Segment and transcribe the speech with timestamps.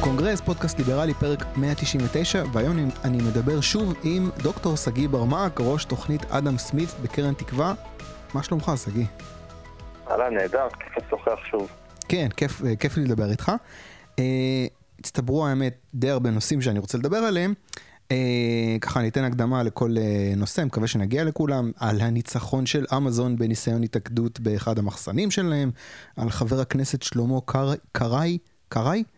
[0.00, 6.24] הקונגרס, פודקאסט ליברלי, פרק 199, והיום אני מדבר שוב עם דוקטור שגיא ברמק, ראש תוכנית
[6.24, 7.74] אדם סמית בקרן תקווה.
[8.34, 9.04] מה שלומך, שגיא?
[10.10, 11.68] אהלן, נהדר, כיף לשוחח שוב.
[12.08, 13.52] כן, כיף, אה, כיף לי לדבר איתך.
[14.18, 14.66] אה,
[14.98, 17.54] הצטברו האמת די הרבה נושאים שאני רוצה לדבר עליהם.
[18.10, 23.36] אה, ככה אני אתן הקדמה לכל אה, נושא, מקווה שנגיע לכולם, על הניצחון של אמזון
[23.36, 25.70] בניסיון התאגדות באחד המחסנים שלהם,
[26.16, 27.38] על חבר הכנסת שלמה
[27.92, 28.38] קרעי,
[28.68, 29.17] קרעי, אה,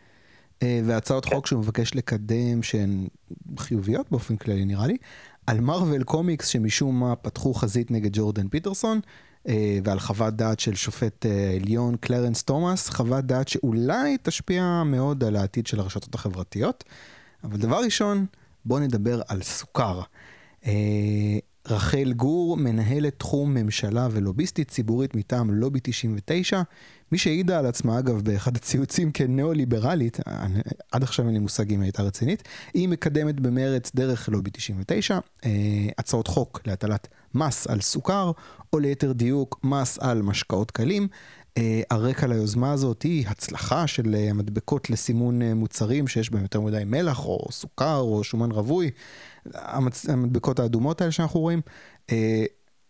[0.64, 3.08] והצעות חוק שהוא מבקש לקדם שהן
[3.58, 4.96] חיוביות באופן כללי נראה לי,
[5.46, 9.00] על מרוויל קומיקס שמשום מה פתחו חזית נגד ג'ורדן פיטרסון,
[9.84, 15.66] ועל חוות דעת של שופט עליון קלרנס תומאס, חוות דעת שאולי תשפיע מאוד על העתיד
[15.66, 16.84] של הרשתות החברתיות.
[17.44, 18.26] אבל דבר ראשון,
[18.64, 20.00] בואו נדבר על סוכר.
[21.68, 26.62] רחל גור, מנהלת תחום ממשלה ולוביסטית ציבורית מטעם לובי 99,
[27.12, 30.18] מי שהעידה על עצמה אגב באחד הציוצים כניאו-ליברלית,
[30.92, 32.42] עד עכשיו אין לי מושג אם הייתה רצינית,
[32.74, 35.50] היא מקדמת במרץ דרך לובי 99 אה,
[35.98, 38.32] הצעות חוק להטלת מס על סוכר,
[38.72, 41.08] או ליתר דיוק מס על משקאות קלים.
[41.58, 46.60] אה, הרקע ליוזמה הזאת היא הצלחה של אה, המדבקות לסימון אה, מוצרים שיש בהם יותר
[46.60, 48.90] מדי מלח או סוכר או שומן רווי,
[50.08, 51.60] המדבקות האדומות האלה שאנחנו רואים.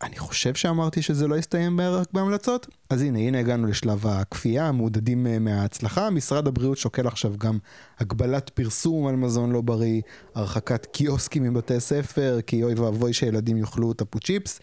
[0.03, 5.27] אני חושב שאמרתי שזה לא יסתיים רק בהמלצות, אז הנה, הנה הגענו לשלב הכפייה, מעודדים
[5.41, 6.11] מההצלחה.
[6.11, 7.59] משרד הבריאות שוקל עכשיו גם
[7.99, 10.01] הגבלת פרסום על מזון לא בריא,
[10.35, 14.61] הרחקת קיוסקים מבתי ספר, כי אוי ואבוי שילדים יאכלו טפו צ'יפס.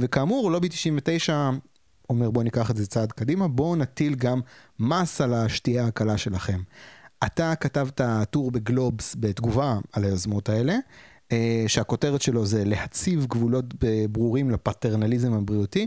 [0.00, 1.50] וכאמור, לובי 99
[2.10, 4.40] אומר בוא ניקח את זה צעד קדימה, בואו נטיל גם
[4.80, 6.58] מס על השתייה הקלה שלכם.
[7.26, 10.74] אתה כתבת טור בגלובס בתגובה על היוזמות האלה,
[11.32, 13.64] אה, שהכותרת שלו זה להציב גבולות
[14.10, 15.86] ברורים לפטרנליזם הבריאותי.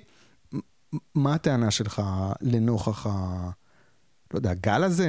[1.16, 2.02] מה הטענה שלך
[2.42, 3.50] לנוכח ה...
[4.34, 5.06] לא יודע, הגל הזה,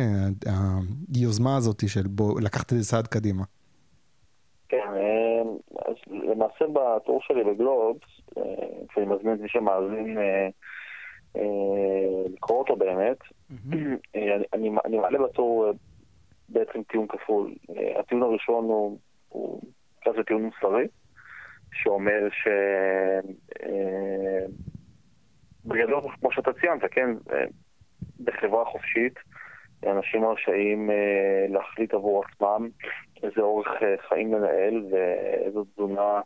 [1.14, 3.44] היוזמה הזאת של בוא לקחת את זה צעד קדימה?
[4.68, 5.42] כן, אה,
[6.08, 8.00] למעשה בטור שלי בגלובס,
[8.38, 8.42] אה,
[8.88, 10.48] כשאני מזמין את מי שמאזין אה,
[12.32, 13.18] לקרוא אותו באמת.
[14.16, 15.72] אה, אני, אני מעלה בטור אה,
[16.48, 17.54] בעצם טיעון כפול.
[17.98, 18.64] הטיעון הראשון
[19.28, 19.60] הוא,
[20.04, 20.86] כזה טיעון מוסרי,
[21.72, 22.48] שאומר ש...
[25.64, 27.10] בגדול, כמו שאתה ציינת, כן,
[28.24, 29.14] בחברה חופשית,
[29.86, 30.90] אנשים רשאים
[31.48, 32.68] להחליט עבור עצמם
[33.22, 33.68] איזה אורך
[34.08, 36.20] חיים לנהל ואיזו תזונה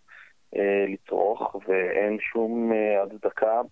[0.88, 2.72] לצרוך, ואין שום
[3.02, 3.62] הצדקה אה,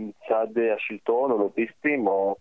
[0.00, 2.36] מצד אה, השלטון או לוביסטים או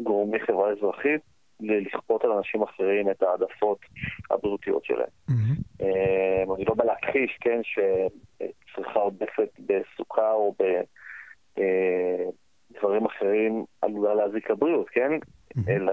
[0.00, 1.20] גורמי חברה אזרחית
[1.60, 3.78] לכפות על אנשים אחרים את העדפות
[4.30, 5.08] הבריאותיות שלהם.
[5.30, 5.84] Mm-hmm.
[6.56, 10.54] אני לא בא להכחיש, כן, שצריכה עודפת בסוכר או
[12.70, 15.10] בדברים אחרים עלולה להזיק לבריאות, כן?
[15.12, 15.70] Mm-hmm.
[15.70, 15.92] אלא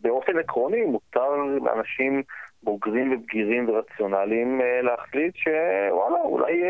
[0.00, 1.30] שבאופן עקרוני מותר
[1.64, 2.22] לאנשים
[2.62, 6.62] בוגרים ובגירים ורציונליים להחליט שוואלה, אולי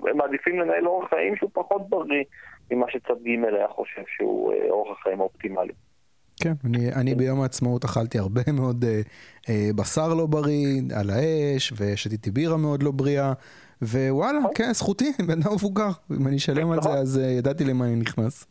[0.00, 2.24] הם מעדיפים לנהל אורח חיים שהוא פחות בריא
[2.70, 5.72] ממה שצד ג' היה חושב שהוא אה, אורח החיים האופטימלי.
[6.40, 9.00] כן, אני, אני ביום העצמאות אכלתי הרבה מאוד אה,
[9.48, 13.32] אה, בשר לא בריא, על האש, ושתיתי בירה מאוד לא בריאה,
[13.82, 14.50] ווואלה, נכון.
[14.54, 15.90] כן, זכותי, בן אדם מבוגר.
[16.20, 17.00] אם אני אשלם על זה, נכון.
[17.00, 18.46] אז אה, ידעתי למה אני נכנס.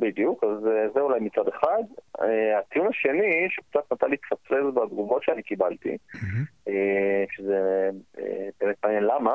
[0.00, 1.82] בדיוק, אז אה, זה אולי מצד אחד.
[2.20, 6.70] אה, הטיעון השני, שקצת נתן לי קצת בתגובות שאני קיבלתי, mm-hmm.
[7.30, 7.90] שזה
[8.60, 9.32] באמת מעניין למה,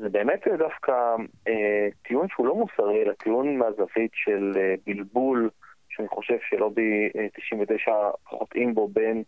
[0.00, 1.16] זה באמת דווקא
[1.48, 5.50] אה, טיעון שהוא לא מוסרי, אלא טיעון מהזווית של אה, בלבול,
[5.88, 7.92] שאני חושב שלובי אה, 99
[8.26, 9.22] חוטאים בו בין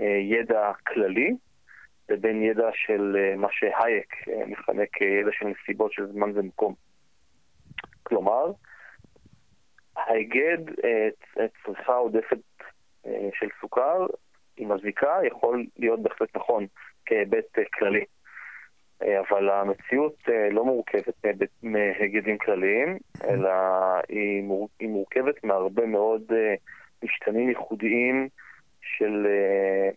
[0.00, 1.36] אה, ידע כללי
[2.08, 6.74] לבין ידע של אה, מה שהייק אה, מכנה כידע של נסיבות של זמן ומקום.
[8.02, 8.52] כלומר,
[9.96, 11.08] ההיגד אה,
[11.64, 12.38] צריכה עודפת
[13.06, 14.06] אה, של סוכר
[14.56, 16.66] עם הזיקה יכול להיות בהחלט נכון
[17.06, 18.04] כהיבט אה, כללי.
[19.02, 21.24] אה, אבל המציאות אה, לא מורכבת
[21.62, 23.50] מהיגדים כלליים, אלא
[24.08, 24.44] היא,
[24.80, 26.54] מורכבת מהרבה מאוד אה,
[27.02, 28.28] משתנים ייחודיים
[28.82, 29.26] של,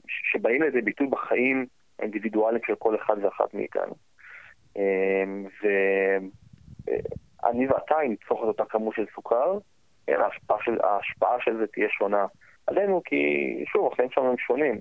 [0.08, 1.66] שבאים לידי ביטוי בחיים
[2.00, 3.96] האינדיבידואליים של כל אחד ואחת מאיתנו.
[5.64, 9.58] ואני ואתה, אם נצרוך את אותה כמות של סוכר,
[10.08, 12.26] ההשפעה של, ההשפעה של זה תהיה שונה
[12.68, 13.16] עלינו, כי
[13.68, 14.76] שוב, החיים שלנו הם שונים.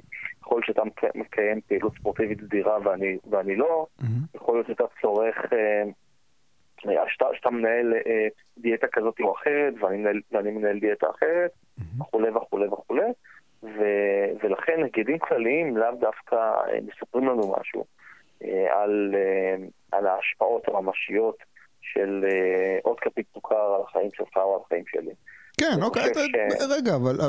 [0.46, 0.82] יכול להיות שאתה
[1.14, 4.04] מקיים פעילות ספורטיבית סדירה ואני, ואני לא, mm-hmm.
[4.36, 5.82] יכול להיות שאתה צורך, אה,
[6.90, 8.26] אה, שאתה, שאתה מנהל אה,
[8.58, 11.50] דיאטה כזאת או אחרת, ואני מנהל, ואני מנהל דיאטה אחרת,
[12.00, 13.10] וכולי וכולי וכולי,
[14.42, 16.36] ולכן הגידים כלליים לאו דווקא
[16.82, 17.84] מספרים לנו משהו
[18.44, 19.56] אה, על, אה,
[19.92, 21.36] על ההשפעות הממשיות
[21.80, 25.14] של אה, עוד כפית סוכר על החיים שלך או על החיים שלי.
[25.56, 26.12] כן, אוקיי,
[26.68, 27.20] רגע, אבל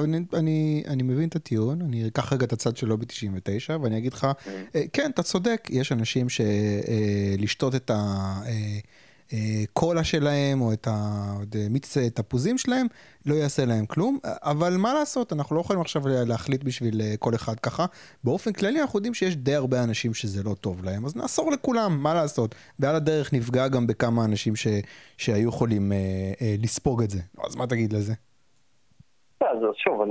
[0.87, 4.27] אני מבין את הטיעון, אני אקח רגע את הצד של לובי 99 ואני אגיד לך,
[4.27, 4.77] mm-hmm.
[4.93, 8.41] כן, אתה צודק, יש אנשים שלשתות את ה...
[9.73, 12.87] קולה שלהם או את המיץ תפוזים שלהם,
[13.25, 17.59] לא יעשה להם כלום, אבל מה לעשות, אנחנו לא יכולים עכשיו להחליט בשביל כל אחד
[17.59, 17.85] ככה.
[18.23, 21.91] באופן כללי אנחנו יודעים שיש די הרבה אנשים שזה לא טוב להם, אז נאסור לכולם,
[22.03, 22.55] מה לעשות.
[22.79, 24.67] ועל הדרך נפגע גם בכמה אנשים ש,
[25.17, 25.97] שהיו יכולים אה,
[26.41, 27.19] אה, לספוג את זה.
[27.47, 28.13] אז מה תגיד לזה?
[29.41, 30.01] אז שוב,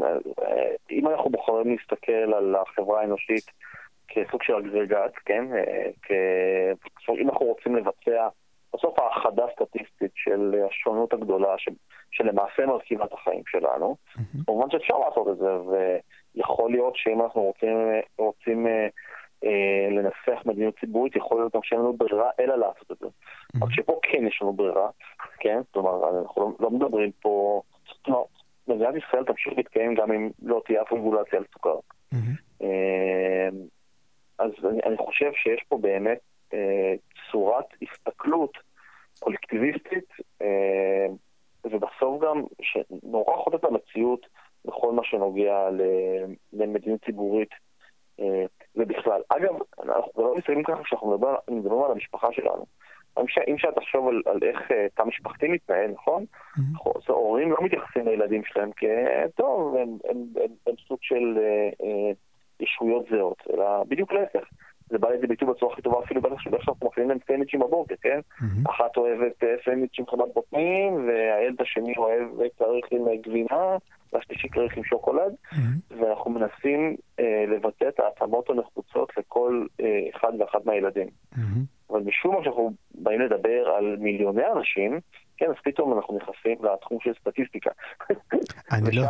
[0.91, 3.51] אם אנחנו בוחרים להסתכל על החברה האנושית
[4.09, 5.45] כסוג של אגרגט, כן?
[7.21, 8.29] אם אנחנו רוצים לבצע
[8.75, 11.69] בסוף האחדה סטטיסטית של השונות הגדולה ש,
[12.11, 13.97] שלמעשה מרכיבה את החיים שלנו.
[14.09, 14.45] Mm-hmm.
[14.47, 15.51] כמובן שאפשר לעשות את זה,
[16.35, 17.77] ויכול להיות שאם אנחנו רוצים,
[18.19, 18.87] רוצים אה,
[19.45, 23.07] אה, לנסח מדיניות ציבורית, יכול להיות גם שאין לנו ברירה אלא לעשות את זה.
[23.07, 23.65] Mm-hmm.
[23.65, 24.89] רק שפה כן יש לנו ברירה,
[25.41, 25.61] כן?
[25.73, 27.63] כלומר, אנחנו לא, לא מדברים פה...
[28.05, 28.23] כלומר,
[28.69, 31.77] מדינת ישראל תמשיך להתקיים גם אם לא תהיה אף רגולציה על סוכר.
[32.15, 32.63] Mm-hmm.
[32.63, 33.49] אה,
[34.39, 36.19] אז אני, אני חושב שיש פה באמת
[37.31, 38.59] צורת הסתכלות
[39.21, 40.09] קולקטיביסטית,
[40.43, 41.07] אה,
[41.65, 44.27] ובסוף גם שנורא חוטאת המציאות
[44.65, 45.69] בכל מה שנוגע
[46.53, 47.51] למדיניות ציבורית
[48.21, 48.45] אה,
[48.77, 49.21] ובכלל.
[49.29, 52.65] אגב, אנחנו לא מסתכלים ככה כשאנחנו מדברים, מדברים על המשפחה שלנו.
[53.19, 54.59] אם שאתה תחשוב על, על איך
[54.95, 56.25] תא משפחתי מתנהל, נכון?
[56.25, 57.13] Mm-hmm.
[57.13, 62.13] הורים לא מתייחסים לילדים שלהם כטוב, הם, הם, הם, הם סוג של אה, אה,
[62.61, 64.49] ישויות זהות, אלא בדיוק להפך.
[64.89, 68.21] זה בא לידי ביטוי בצורה הכי טובה אפילו בטח שאנחנו מפעילים להם סנדוויצ'ים בבוקר, כן?
[68.71, 72.29] אחת אוהבת אה, סנדוויץ' עם חמת בוטנים, והילד השני אוהב
[72.59, 73.77] כריך עם אה, גבינה,
[74.13, 75.35] והשלישי כריך עם שוקולד.
[75.99, 81.09] ואנחנו מנסים אה, לבטא את ההתאמות הנחוצות לכל אה, אחד ואחת מהילדים.
[81.91, 85.01] אבל משום מה שאנחנו באים לדבר על מיליוני אנשים,
[85.37, 87.71] כן, אז פתאום אנחנו נכנסים לתחום של סטטיסטיקה.
[88.73, 89.05] אני לא,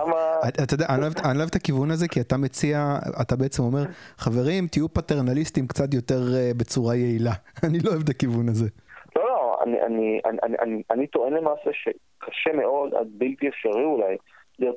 [0.64, 3.84] אתה יודע, אני לא אוהב את הכיוון הזה, כי אתה מציע, אתה בעצם אומר,
[4.16, 7.32] חברים, תהיו פטרנליסטים קצת יותר אה, בצורה יעילה.
[7.66, 8.68] אני לא אוהב את הכיוון הזה.
[9.16, 9.58] לא, לא,
[10.90, 14.16] אני טוען למעשה שקשה מאוד, עד בלתי אפשרי אולי,
[14.58, 14.76] להיות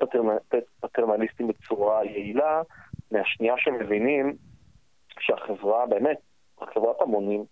[0.80, 2.62] פטרנליסטים בצורה יעילה,
[3.12, 4.36] מהשנייה שמבינים
[5.20, 6.18] שהחברה, באמת,
[6.74, 7.46] חברת המונים,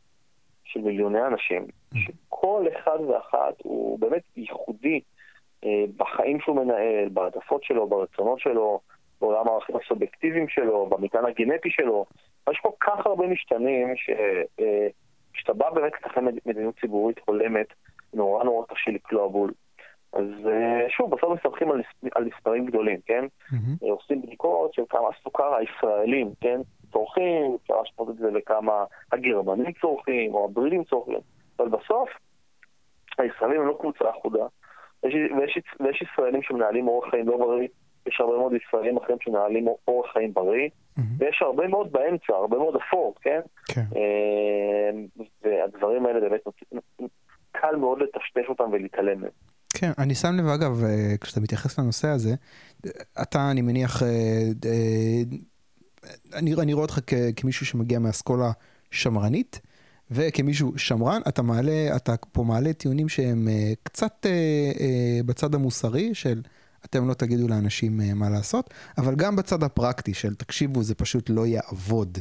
[0.65, 1.65] של מיליוני אנשים,
[1.95, 4.99] שכל אחד ואחת הוא באמת ייחודי
[5.63, 8.79] אה, בחיים שהוא מנהל, בהעדפות שלו, ברצונות שלו,
[9.21, 12.05] בעולם הערכים הסובייקטיביים שלו, במטען הגנטי שלו.
[12.51, 17.67] יש כל כך הרבה משתנים שכשאתה אה, בא באמת לתכנן מדיניות ציבורית הולמת,
[18.13, 19.51] נורא נורא קשה לקלוע בול.
[20.13, 21.81] אז אה, שוב, בסוף מסתמכים על,
[22.15, 23.25] על מספרים גדולים, כן?
[23.25, 23.85] Mm-hmm.
[23.89, 26.59] עושים בדיקות של כמה סוכר הישראלים, כן?
[26.95, 31.19] צורכים, אפשר להשוות את זה לכמה הגרמנים צורכים, או הבריטים צורכים,
[31.59, 32.09] אבל בסוף
[33.17, 34.45] הישראלים הם לא קבוצה אחודה,
[35.03, 37.67] ויש, ויש, ויש ישראלים שמנהלים אורח חיים לא בריא,
[38.07, 41.01] יש הרבה מאוד ישראלים אחרים שמנהלים אורח חיים בריא, mm-hmm.
[41.19, 43.39] ויש הרבה מאוד באמצע, הרבה מאוד אפור, כן?
[43.67, 43.85] כן.
[43.95, 46.41] אה, והדברים האלה באמת
[47.51, 49.31] קל מאוד לטשטש אותם ולהתעלם מהם.
[49.79, 52.35] כן, אני שם לב, אגב, אה, כשאתה מתייחס לנושא הזה,
[53.21, 54.07] אתה, אני מניח, אה,
[56.33, 58.51] אני, אני רואה אותך כ, כמישהו שמגיע מאסכולה
[58.91, 59.59] שמרנית,
[60.11, 64.81] וכמישהו שמרן, אתה מעלה, אתה פה מעלה טיעונים שהם uh, קצת uh, uh,
[65.25, 66.41] בצד המוסרי של
[66.85, 71.47] אתם לא תגידו לאנשים מה לעשות, אבל גם בצד הפרקטי של תקשיבו, זה פשוט לא
[71.47, 72.17] יעבוד.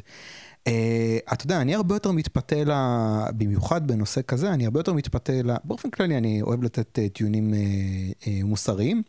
[0.69, 0.71] Uh,
[1.33, 5.57] אתה יודע, אני הרבה יותר מתפתה, לה, במיוחד בנושא כזה, אני הרבה יותר מתפתה, לה,
[5.65, 9.03] באופן כללי אני אוהב לתת uh, טיעונים uh, uh, מוסריים.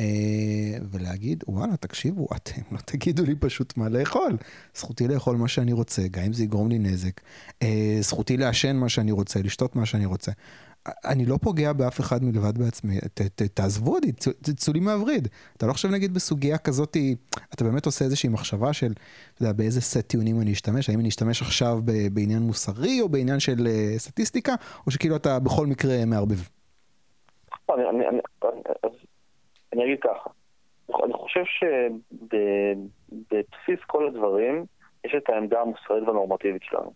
[0.00, 4.36] אה, ולהגיד, וואלה, תקשיבו, אתם לא תגידו לי פשוט מה לאכול.
[4.74, 7.20] זכותי לאכול מה שאני רוצה, גם אם זה יגרום לי נזק.
[7.62, 10.32] אה, זכותי לעשן מה שאני רוצה, לשתות מה שאני רוצה.
[11.04, 14.12] אני לא פוגע באף אחד מלבד בעצמי, ת, ת, תעזבו אותי,
[14.42, 15.28] תצאו לי מהווריד.
[15.56, 16.96] אתה לא חושב נגיד בסוגיה כזאת,
[17.54, 18.92] אתה באמת עושה איזושהי מחשבה של,
[19.34, 21.80] אתה יודע, באיזה סט טיעונים אני אשתמש, האם אני אשתמש עכשיו
[22.12, 24.54] בעניין מוסרי או בעניין של uh, סטטיסטיקה,
[24.86, 26.38] או שכאילו אתה בכל מקרה מערבב?
[27.70, 28.18] אני, אני,
[29.72, 30.30] אני, אגיד ככה,
[31.04, 31.42] אני חושב
[32.28, 34.64] שבבסיס כל הדברים
[35.04, 36.92] יש את העמדה המוסרית והנורמטיבית שלנו,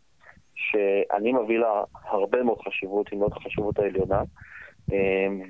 [0.55, 4.23] שאני מביא לה הרבה מאוד חשיבות, היא מאוד החשיבות העליונה,
[4.93, 5.43] אמ,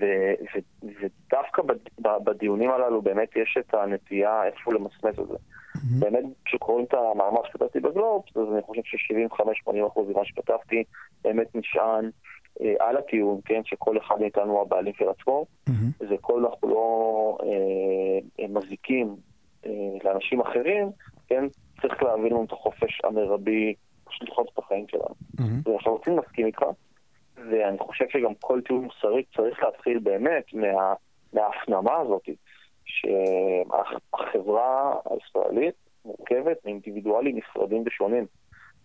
[0.83, 1.63] ודווקא
[2.25, 5.37] בדיונים הללו באמת יש את הנטייה איכשהו למסמס את זה.
[5.99, 10.85] באמת, כשקוראים את המאמר שכתבתי בגלובס, אז אני חושב ש-75-80% ממה שכתבתי
[11.25, 12.11] באמת נשען
[12.79, 16.05] על הטיעון, כן, שכל אחד מאיתנו הוא הבעלים של עצמו, mm-hmm.
[16.11, 19.17] וכל אנחנו לא אה, מזיקים
[19.67, 19.71] אה,
[20.05, 20.91] לאנשים אחרים,
[21.29, 21.45] כן,
[21.83, 23.75] צריך להבין לנו את החופש המרבי
[24.05, 25.15] פשוט לחיות את החיים שלנו.
[25.37, 25.69] Mm-hmm.
[25.71, 26.63] ולחלוטין מסכים איתך,
[27.37, 30.95] ואני חושב שגם כל טיעון מוסרי צריך להתחיל באמת מה,
[31.33, 32.29] מההפ, ההפנמה הזאת,
[34.11, 35.75] שהחברה הישראלית
[36.05, 38.27] מורכבת מאינדיבידואלים נפרדים ושונים.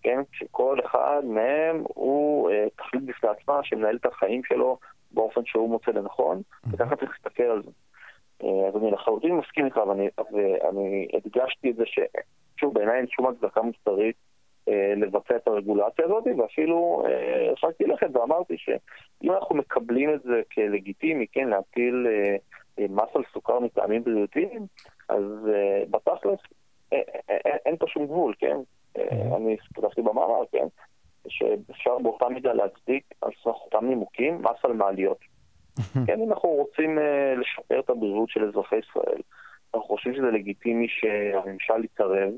[0.06, 0.22] כן?
[0.32, 4.78] שכל אחד מהם הוא אה, תכלית בפני עצמה שמנהל את החיים שלו
[5.12, 7.72] באופן שהוא מוצא לנכון, וככה צריך להסתכל על זה.
[8.44, 13.28] אה, אז אני לחלוטין מסכים איתך, ואני, ואני הדגשתי את זה ששוב, בעיניי אין שום
[13.28, 14.16] הצדקה מוסרית
[14.70, 21.28] אה, לבצע את הרגולציה הזאת, ואפילו אה, לכת ואמרתי שאם אנחנו מקבלים את זה כלגיטימי,
[21.32, 22.36] כן, להטיל אה,
[22.80, 24.66] אה, מס על סוכר מטעמים בריאותיים,
[25.10, 26.40] אז אה, בתכלס
[26.94, 28.58] אה, אה, אה, אין פה שום גבול, כן?
[28.98, 30.68] אה, אני כתבתי במאמר, כן?
[31.28, 35.18] שאפשר באותה מידה להצדיק על סמך אותם נימוקים מס על מעליות.
[36.08, 39.22] כן, אם אנחנו רוצים uh, לשפר את הבריאות של אזרחי ישראל,
[39.76, 42.34] אנחנו חושבים שזה לגיטימי שהממשל יתערב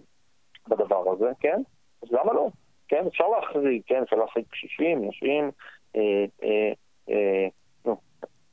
[0.67, 1.61] בדבר הזה, כן?
[2.03, 2.49] אז למה לא?
[2.87, 5.51] כן, אפשר להחריג, כן, אפשר להחריג קשישים, נשים,
[5.95, 6.71] אה, אה,
[7.09, 7.47] אה,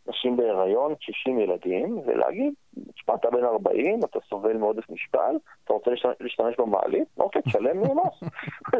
[0.08, 2.52] נשים בהיריון, 60 ילדים, ולהגיד,
[2.94, 7.08] תשמע, אתה בן 40, אתה סובל מעודף משקל, אתה רוצה להשתמש במעלית?
[7.16, 8.30] אוקיי, תשלם מס.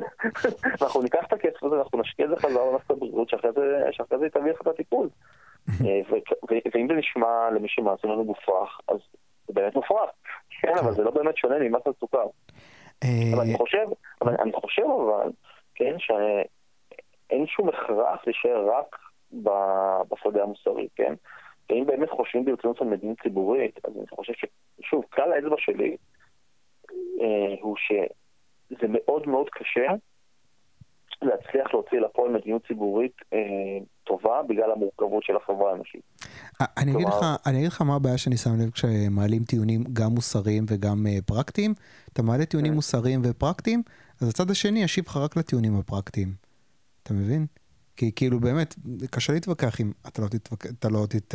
[0.83, 3.51] אנחנו ניקח את הכסף הזה, אנחנו נשקיע את זה חזרה במערכת הבריאות, שאחרי
[4.19, 5.09] זה תביא לך את הטיפול.
[5.87, 6.01] אה,
[6.75, 8.99] ואם זה נשמע למי שמאזין לנו מופרך, אז
[9.47, 10.11] זה באמת מופרך.
[10.61, 12.27] כן, אבל זה לא באמת שונה ממס על סוכר.
[13.05, 13.87] אה, אבל אני חושב,
[14.23, 15.31] אבל אני חושב אבל,
[15.75, 18.97] כן, שאין שום הכרח להישאר רק
[19.43, 21.15] בשדה המוסרי, כן?
[21.71, 25.97] ואם באמת חושבים ברצינות על מדיניות ציבורית, אז אני חושב ששוב, כלל האצבע שלי
[27.21, 29.87] אה, הוא שזה מאוד מאוד קשה
[31.23, 33.39] להצליח להוציא לפועל מדיניות ציבורית אה,
[34.05, 36.03] טובה בגלל המורכבות של החברה האנושית.
[36.61, 40.11] אה, אני אגיד, לך, אני אגיד לך מה הבעיה שאני שם לב כשמעלים טיעונים גם
[40.15, 41.75] מוסריים וגם uh, פרקטיים.
[42.13, 42.77] אתה מעלה טיעונים כן.
[42.77, 43.83] מוסריים ופרקטיים,
[44.23, 46.29] אז הצד השני ישיב לך רק לטיעונים הפרקטיים.
[47.03, 47.47] אתה מבין?
[47.97, 48.75] כי כאילו באמת,
[49.11, 50.67] קשה להתווכח אם אתה לא, תתווכ...
[50.67, 51.35] אתה לא תת...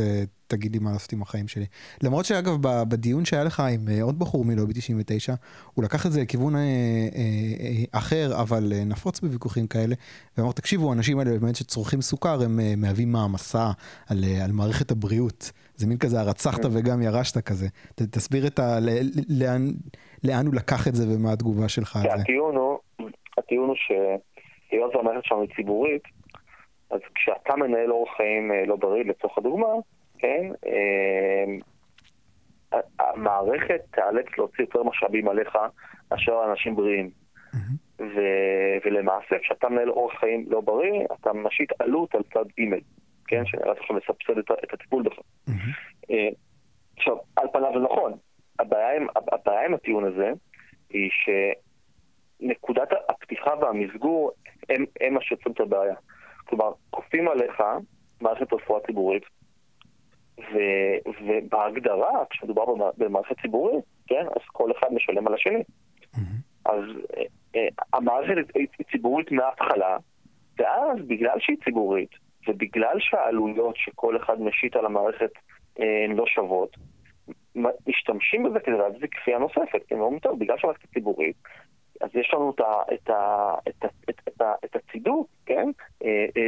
[0.50, 1.66] תגיד לי מה לעשות עם החיים שלי.
[2.04, 5.34] למרות שאגב, בדיון שהיה לך עם אה, עוד בחור מלובי 99,
[5.74, 9.96] הוא לקח את זה לכיוון אה, אה, אחר, אבל נפוץ בוויכוחים כאלה,
[10.38, 13.72] ואמר, תקשיבו, האנשים האלה באמת שצורכים סוכר, הם מהווים מעמסה
[14.10, 15.52] על, על מערכת הבריאות.
[15.76, 16.70] זה מין כזה הרצחת כן.
[16.72, 17.68] וגם ירשת כזה.
[17.96, 18.80] ת, תסביר את ה...
[19.30, 19.68] לאן,
[20.24, 22.22] לאן הוא לקח את זה ומה התגובה שלך על זה.
[22.22, 22.78] הטיעון הוא,
[23.38, 26.04] הטיעון הוא שהיות והמערכת שלנו היא ציבורית,
[26.92, 29.68] אז כשאתה מנהל אורח חיים אה, לא בריא, לצורך הדוגמה,
[30.18, 31.46] כן, אה,
[33.00, 35.58] המערכת תיאלץ להוציא יותר משאבים עליך
[36.12, 37.10] מאשר אנשים בריאים.
[38.00, 42.80] ו- ולמעשה, כשאתה מנהל אורח חיים לא בריא, אתה משית עלות על צד ג',
[43.28, 45.20] כן, שנראה לך מסבסד את, את הטיפול בך.
[46.12, 46.30] אה,
[46.98, 48.14] עכשיו, על פניו זה נכון.
[48.60, 50.32] הבעיה עם, הבעיה עם הטיעון הזה
[50.90, 51.10] היא
[52.42, 54.32] שנקודת הפתיחה והמסגור
[54.70, 55.96] הם, הם מה שיוצרים את הבעיה.
[56.46, 57.64] כלומר, כופים עליך
[58.22, 59.24] מערכת רפואה ציבורית,
[60.40, 60.58] ו,
[61.80, 62.64] ובהגדרה, כשמדובר
[62.98, 65.60] במערכת ציבורית, כן, אז כל אחד משלם על השני.
[65.60, 66.20] Mm-hmm.
[66.66, 66.84] אז
[67.18, 67.24] אה,
[67.56, 69.98] אה, המערכת היא ציבורית מההתחלה,
[70.58, 72.10] ואז בגלל שהיא ציבורית,
[72.48, 75.32] ובגלל שהעלויות שכל אחד משית על המערכת
[75.80, 76.78] אה, הן לא שוות,
[77.88, 81.36] משתמשים בזה כדי להצדיק כפייה נוספת, כי הם אומרים, טוב, בגלל שהמערכת ציבורית,
[82.02, 85.70] אז יש לנו את, ה, את, ה, את, ה, את, את, ה, את הצידוק, כן?
[86.04, 86.48] אה, אה,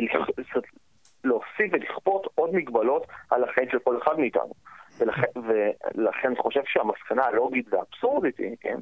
[1.24, 4.54] להוסיף ולכפות עוד מגבלות על החיים של כל אחד מאיתנו.
[4.98, 8.80] ולכן, ולכן אני חושב שהמסקנה הלוגית והאבסורדית היא, כן?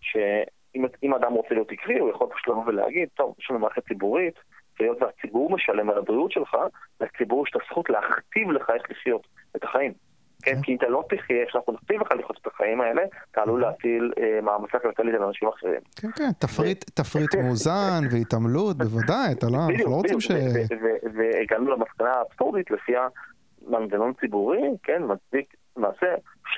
[0.00, 4.34] שאם אדם רוצה להיות עקבי, הוא יכול פשוט לבוא ולהגיד, טוב, יש לנו מערכת ציבורית,
[4.80, 6.56] והיות והציבור משלם על הבריאות שלך,
[7.00, 9.92] לציבור יש את הזכות להכתיב לך איך לחיות את החיים.
[10.42, 13.42] כן, כן, כי אם אתה לא תחיה, כשאנחנו נכתיב לך לחיות את החיים האלה, אתה
[13.42, 15.80] עלול להטיל אה, מעמסה כלכלית על אנשים אחרים.
[15.96, 16.30] כן, כן,
[16.94, 20.30] תפריט מאוזן והתעמלות, בוודאי, אתה לא, אנחנו לא רוצים ש...
[21.14, 23.08] והגענו למסקנה האבסורדית לפיה
[23.66, 26.06] מנגנון ציבורי, כן, מצדיק למעשה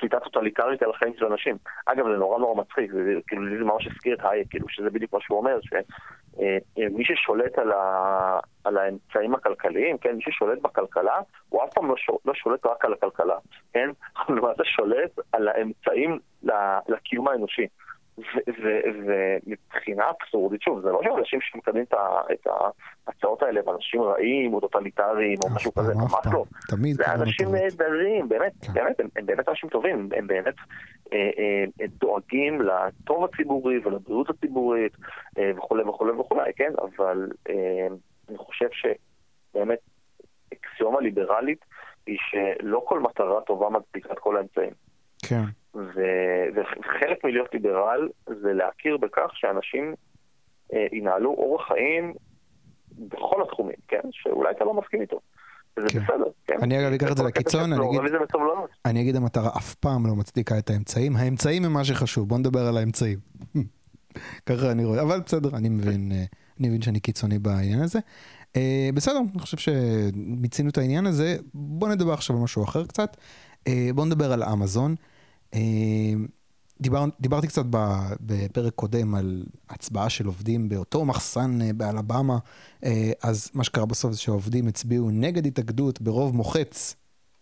[0.03, 1.57] שליטה טוטליטרית על החיים של אנשים.
[1.85, 5.13] אגב, זה נורא נורא מצחיק, זה כאילו זה ממש הזכיר את הייק, כאילו שזה בדיוק
[5.13, 5.79] מה שהוא אומר, שמי
[6.39, 11.15] אה, אה, ששולט על, ה, על האמצעים הכלכליים, כן, מי ששולט בכלכלה,
[11.49, 13.37] הוא אף פעם לא, שול, לא שולט רק על הכלכלה,
[13.73, 13.89] כן,
[14.27, 16.19] הוא למעשה שולט על האמצעים
[16.87, 17.67] לקיום האנושי.
[19.03, 21.83] ומבחינה אבסורדית, שוב, זה לא שאנשים שמקדמים
[22.31, 22.47] את
[23.07, 26.45] ההצעות האלה הם אנשים רעים או טוטליטריים או משהו כזה, ממש לא.
[26.67, 26.95] תמיד.
[26.95, 28.73] זה אנשים נהדרים, באמת, כן.
[28.73, 30.55] באמת, הם באמת אנשים טובים, הם באמת
[31.13, 34.93] אה, אה, דואגים לטוב הציבורי ולבריאות הציבורית
[35.37, 36.71] אה, וכולי וכולי וכולי, כן?
[36.81, 37.27] אבל
[38.29, 39.79] אני חושב שבאמת
[40.53, 41.65] אקסיומה ליברלית
[42.07, 44.73] היא שלא כל מטרה טובה מצדיקה את כל האמצעים.
[45.29, 45.43] כן.
[45.75, 49.93] וחלק מלהיות ליברל זה להכיר בכך שאנשים
[50.73, 52.13] אה, ינהלו אורח חיים
[52.97, 54.01] בכל התחומים, כן?
[54.11, 55.19] שאולי אתה לא מסכים איתו.
[55.77, 55.99] וזה כן.
[55.99, 56.55] בסדר, כן?
[56.61, 58.01] אני אגב אקח את זה לקיצון, אני אגיד-.
[58.85, 62.59] אני אגיד המטרה אף פעם לא מצדיקה את האמצעים, האמצעים הם מה שחשוב, בוא נדבר
[62.59, 63.19] על האמצעים.
[64.45, 66.23] ככה אני רואה, אבל בסדר, אני מבין, אה,
[66.59, 67.99] אני מבין שאני קיצוני בעניין הזה.
[68.55, 73.17] אה, בסדר, אני חושב שמיצינו את העניין הזה, בוא נדבר עכשיו על משהו אחר קצת.
[73.67, 74.95] אה, בוא נדבר על אמזון.
[76.81, 77.65] דיבר, דיברתי קצת
[78.21, 82.37] בפרק קודם על הצבעה של עובדים באותו מחסן אה, באלבמה,
[82.83, 86.95] אה, אז מה שקרה בסוף זה שהעובדים הצביעו נגד התאגדות ברוב מוחץ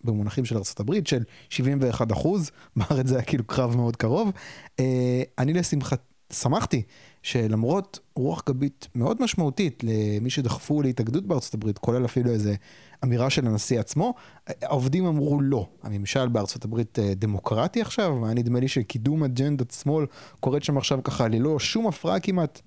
[0.03, 4.31] במונחים של ארה"ב של 71 אחוז, בארץ זה היה כאילו קרב מאוד קרוב.
[4.79, 6.01] אה, אני לשמחת,
[6.31, 6.81] שמחתי
[7.23, 12.55] שלמרות רוח גבית מאוד משמעותית למי שדחפו להתאגדות בארצות הברית, כולל אפילו איזה
[13.03, 14.13] אמירה של הנשיא עצמו,
[14.61, 15.67] העובדים אמרו לא.
[15.83, 20.05] הממשל בארצות הברית אה, דמוקרטי עכשיו, היה נדמה לי שקידום אג'נדת שמאל
[20.39, 22.61] קורית שם עכשיו ככה ללא שום הפרעה כמעט.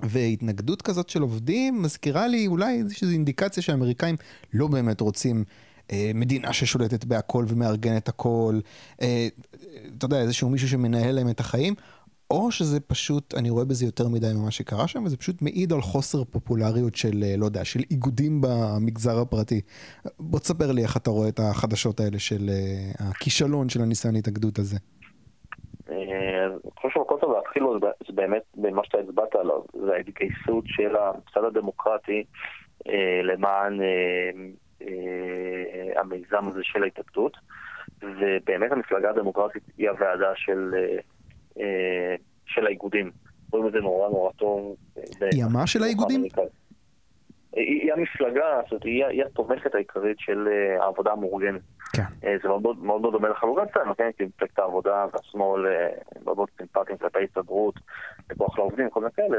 [0.00, 4.16] והתנגדות כזאת של עובדים מזכירה לי אולי איזושהי אינדיקציה שהאמריקאים
[4.52, 5.44] לא באמת רוצים
[5.92, 8.60] אה, מדינה ששולטת בהכל ומארגנת הכל,
[9.02, 9.28] אה,
[9.98, 11.74] אתה יודע, איזשהו מישהו שמנהל להם את החיים,
[12.30, 15.80] או שזה פשוט, אני רואה בזה יותר מדי ממה שקרה שם, וזה פשוט מעיד על
[15.80, 19.60] חוסר פופולריות של, אה, לא יודע, של איגודים במגזר הפרטי.
[20.20, 24.58] בוא תספר לי איך אתה רואה את החדשות האלה של אה, הכישלון של הניסיון התאגדות
[24.58, 24.76] הזה.
[25.90, 27.62] אה, אני חושב שהמקום טוב להתחיל
[28.06, 32.24] זה באמת במה שאתה הצבעת עליו, זה ההתגייסות של הממסד הדמוקרטי
[33.22, 33.80] למען
[35.96, 37.36] המיזם הזה של ההתאגדות,
[38.02, 40.74] ובאמת המפלגה הדמוקרטית היא הוועדה של,
[42.46, 43.10] של האיגודים.
[43.52, 44.76] רואים את זה נורא נורא טוב.
[44.96, 46.22] אה, היא המה של האיגודים?
[47.52, 51.60] היא, היא המפלגה, זאת אומרת, היא, התומכת העיקרית של אה, העבודה המאורגנת.
[51.92, 52.02] כן.
[52.24, 54.10] אה, זה מאוד מאוד דומה לחלוקת אצלנו, כן?
[54.18, 55.88] כי מפלגת העבודה והשמאל אה,
[56.24, 57.74] מאוד מאוד סימפטיים כלפי הסתדרות,
[58.30, 59.38] וכוח לעובדים, כל מיני כאלה.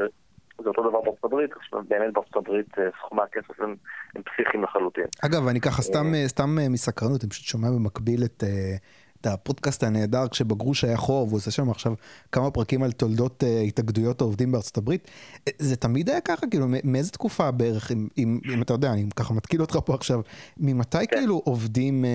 [0.63, 1.49] זה אותו דבר בארצות הברית,
[1.87, 3.75] באמת בארצות הברית אה, סכומי הכסף הם,
[4.15, 5.05] הם פסיכיים לחלוטין.
[5.25, 8.75] אגב, אני ככה סתם, סתם אה, מסקרנות, אני פשוט שומע במקביל את, אה,
[9.21, 11.93] את הפודקאסט הנהדר כשבגרוש היה חור, והוא עושה שם עכשיו
[12.31, 15.07] כמה פרקים על תולדות אה, התאגדויות העובדים בארצות הברית.
[15.47, 16.47] אה, זה תמיד היה ככה?
[16.47, 20.21] כאילו, מאיזה תקופה בערך, אם, אם, אם אתה יודע, אני ככה מתקיל אותך פה עכשיו,
[20.57, 21.17] ממתי כן.
[21.17, 22.09] כאילו עובדים, אה,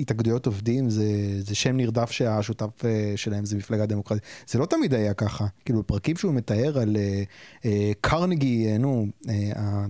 [0.00, 1.04] התאגדויות עובדים, זה,
[1.38, 4.22] זה שם נרדף שהשותף אה, שלהם זה מפלגה דמוקרטית.
[4.46, 5.46] זה לא תמיד היה ככה.
[5.64, 7.22] כאילו, פרקים שהוא מתאר על אה,
[7.64, 9.86] אה, קרנגי, אה, נו, אה, ה-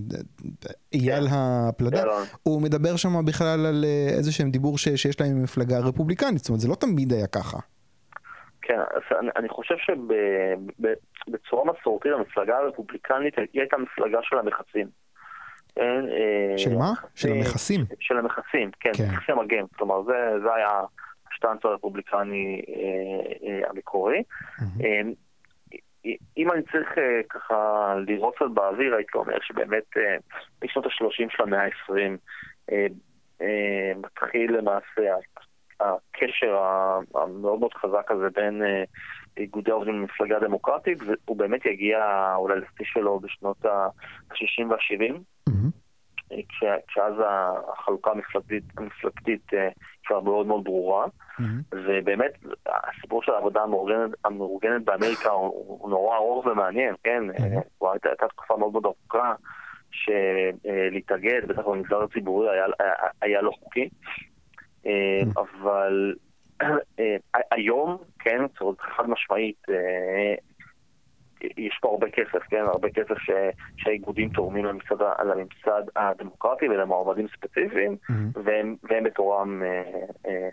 [0.92, 2.24] אייל הפלדה, אלון.
[2.42, 6.48] הוא מדבר שם בכלל על אה, איזה שהם דיבור ש, שיש להם מפלגה רפובליקנית, זאת
[6.48, 7.58] אומרת זה לא תמיד היה ככה.
[8.62, 14.86] כן, אז אני, אני חושב שבצורה מסורתית המפלגה הרפובליקנית היא הייתה מפלגה של המחצים.
[15.74, 16.92] כן, אה, של מה?
[17.14, 17.80] של אה, המכסים.
[18.00, 19.04] של המכסים, כן, כן.
[19.12, 19.66] מכסי מגן.
[19.76, 20.80] כלומר, זה, זה היה
[21.32, 24.22] השטנץ הרפובליקני אה, המקורי.
[26.36, 26.88] אם אני צריך
[27.28, 29.84] ככה לראות קצת באוויר, הייתי אומר שבאמת
[30.64, 31.92] משנות ה-30 של המאה ה-20
[32.72, 32.86] אה,
[33.40, 35.14] אה, מתחיל למעשה
[35.80, 36.56] הקשר
[37.14, 38.84] המאוד מאוד חזק הזה בין אה,
[39.36, 41.98] איגודי העובדים למפלגה הדמוקרטית, והוא באמת יגיע
[42.36, 45.12] אולי לשיא שלו בשנות ה-60 וה-70.
[45.48, 45.70] מהמם.
[46.48, 47.14] כש, כשאז
[47.68, 49.68] החלוקה המפלגתית, המפלגתית אה,
[50.06, 51.06] כבר מאוד מאוד ברורה,
[51.38, 51.60] מהמם.
[51.72, 52.32] ובאמת
[52.66, 57.22] הסיפור של העבודה המאורגנת, המאורגנת באמריקה הוא, הוא נורא ארוך ומעניין, כן?
[57.30, 57.60] Mhm.
[57.78, 59.34] כבר הייתה, הייתה תקופה מאוד מאוד ארוכה
[59.90, 64.29] שלהתאגד, בטח במגזר הציבורי, היה, היה, היה לא חוקי, אה.
[65.36, 66.14] אבל
[66.62, 67.16] אה,
[67.50, 70.34] היום, כן, זאת אומרת, חד משמעית, אה,
[71.56, 72.64] יש פה הרבה כסף, כן?
[72.66, 73.30] הרבה כסף ש,
[73.76, 78.30] שהאיגודים תורמים לממסד, לממסד הדמוקרטי ולמועמדים ספציפיים, מהמם.
[78.44, 79.82] והם, והם בתורם אה,
[80.26, 80.48] אה,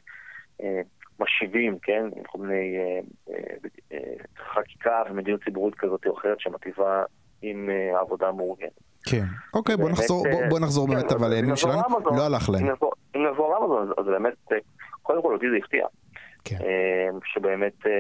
[0.62, 0.82] אה,
[1.20, 2.06] משיבים, כן?
[2.16, 3.44] עם כל מיני אה, אה,
[3.92, 4.14] אה,
[4.54, 7.04] חקיקה ומדיניות ציבורית כזאת או אחרת שמטיבה
[7.42, 8.80] עם אה, העבודה המאורגנת.
[9.12, 9.24] כן.
[9.54, 12.50] אוקיי, בוא נחזור, בוא- אה, בוא נחזור כן, באמת, אבל הימים נחזור שלנו לא הלך
[12.50, 12.66] להם.
[13.16, 14.58] אם נחזור לאמזון, אז באמת, אה,
[15.04, 15.86] קודם כל אותי זה הפתיע.
[16.46, 16.56] כן.
[16.62, 17.92] אה, שבאמת אה,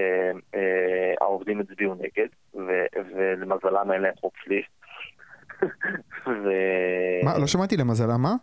[0.56, 2.28] אה, העובדים הצביעו נגד,
[3.15, 4.70] ולמזלם אין להם חוק שליש.
[6.28, 8.34] ו- מה, לא שמעתי למזלה, מה?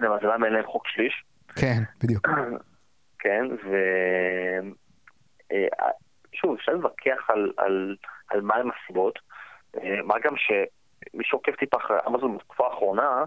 [0.00, 1.24] למזלם אין להם חוק שליש.
[1.56, 2.28] כן, בדיוק.
[3.22, 3.76] כן, ו...
[5.52, 5.66] אה,
[6.32, 7.96] שוב, אפשר להתווכח על, על,
[8.30, 9.18] על מה הם הסיבות,
[9.76, 10.32] אה, מה גם
[11.12, 13.24] שמי שעוקב טיפה אחרי אמזון בתקופה האחרונה,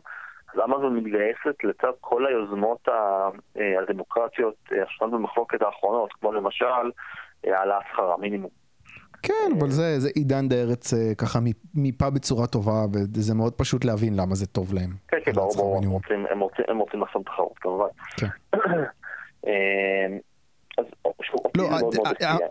[0.54, 6.91] אז אמזון מתגייסת לצד כל היוזמות אה, הדמוקרטיות אה, השנויות במחלוקת האחרונות, כמו למשל
[7.48, 8.50] אה, העלאת שכר המינימום.
[9.24, 11.39] כן, אבל זה זה עידן דה ארץ אה, ככה
[11.76, 14.89] מיפה בצורה טובה, וזה מאוד פשוט להבין למה זה טוב להם.
[15.08, 15.91] כן, כן, ברור, ברור, הם.
[15.91, 17.88] רוצים, הם רוצים, הם רוצים לחסום תחרות, כמובן.
[18.17, 18.28] כן.
[20.78, 20.86] אז
[21.21, 21.63] שוב, לא,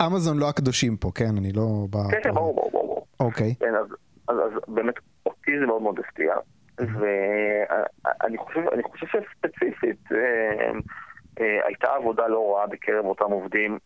[0.07, 1.37] אמזון לא הקדושים פה, כן?
[1.39, 1.87] אני לא.
[2.11, 3.07] כן, כן, ברור, ברור, ברור.
[3.21, 3.55] אוקיי.
[3.61, 3.75] כן,
[4.29, 4.37] אז
[4.69, 4.95] באמת
[5.27, 6.35] אותי זה מאוד מאוד הפתיע,
[6.79, 9.07] ואני חושב, אני חושב
[12.55, 13.79] מחאה בקרב אותם עובדים,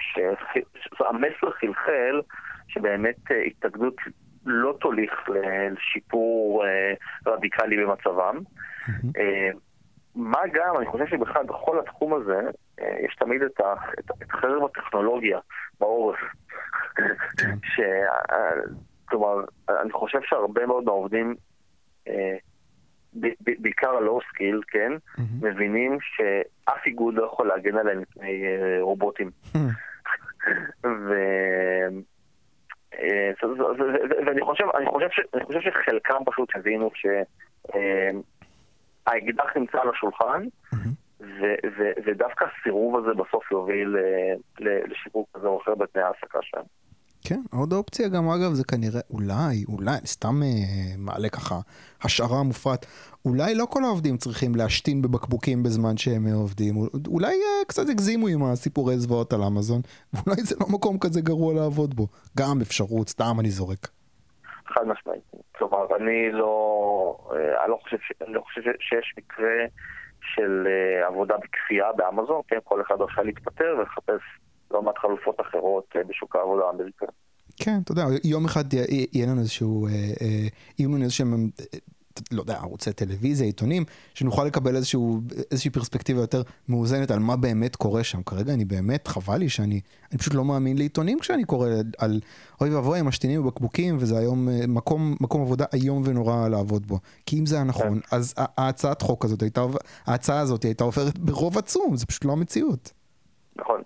[0.00, 2.20] שהמסר חלחל
[2.68, 3.96] שבאמת התאגדות
[4.46, 6.64] לא תוליך לשיפור
[7.26, 8.38] רדיקלי במצבם.
[10.14, 12.40] מה גם, אני חושב שבכלל בכל התחום הזה,
[12.80, 13.60] יש תמיד את,
[14.30, 15.38] חרב הטכנולוגיה
[15.80, 16.18] בעורף.
[16.96, 17.54] כן.
[17.74, 17.80] ש...
[19.04, 21.34] כלומר, אני חושב שהרבה מאוד מהעובדים,
[22.08, 22.36] אה,
[23.90, 24.92] בעיקר ה low skill, כן,
[25.42, 29.30] מבינים שאף איגוד לא יכול להגן עליהם מפני אה, רובוטים.
[30.84, 31.14] ו...
[32.98, 33.30] אה,
[34.26, 36.90] ואני חושב, אני חושב, ש, אני חושב שחלקם פשוט הבינו
[39.04, 40.44] שהאקדח נמצא על השולחן,
[42.06, 43.96] ודווקא הסירוב הזה בסוף יוביל
[44.58, 46.64] לשיפור כזה או אחר בתנאי ההעסקה שלהם.
[47.30, 50.48] כן, עוד אופציה גם אגב זה כנראה, אולי, אולי, סתם אה,
[50.98, 51.54] מעלה ככה
[52.04, 52.86] השערה מופרט,
[53.24, 56.74] אולי לא כל העובדים צריכים להשתין בבקבוקים בזמן שהם עובדים,
[57.06, 59.80] אולי אה, קצת הגזימו עם הסיפורי זוועות על אמזון,
[60.14, 62.06] ואולי זה לא מקום כזה גרוע לעבוד בו,
[62.38, 63.88] גם אפשרות, סתם אני זורק.
[64.66, 65.22] חד משמעית,
[65.58, 66.52] כלומר אני לא,
[67.32, 69.58] אה, אני לא חושב, אני לא חושב שיש מקרה
[70.34, 74.22] של אה, עבודה בכפייה באמזון, כן, כל אחד רשאי להתפטר ולחפש
[74.70, 77.08] לעומת חלופות אחרות אה, בשוק העבודה האמריקאי.
[77.56, 78.64] כן, אתה יודע, יום אחד
[79.12, 80.46] יהיה לנו איזשהו, אה, אה,
[80.78, 81.50] יהיו לנו איזשהם,
[82.32, 87.76] לא יודע, ערוצי טלוויזיה, עיתונים, שנוכל לקבל איזשהו, איזושהי פרספקטיבה יותר מאוזנת על מה באמת
[87.76, 88.22] קורה שם.
[88.22, 89.80] כרגע אני באמת, חבל לי שאני,
[90.10, 92.20] אני פשוט לא מאמין לעיתונים כשאני קורא על,
[92.60, 96.98] אוי ואבוי, הם משתינים בבקבוקים, וזה היום מקום, מקום עבודה איום ונורא לעבוד בו.
[97.26, 98.16] כי אם זה היה נכון, כן.
[98.16, 99.64] אז ההצעת חוק הזאת הייתה,
[100.06, 102.92] ההצעה הזאת הייתה עוברת ברוב עצום, זה פשוט לא המציאות.
[103.56, 103.82] נכון.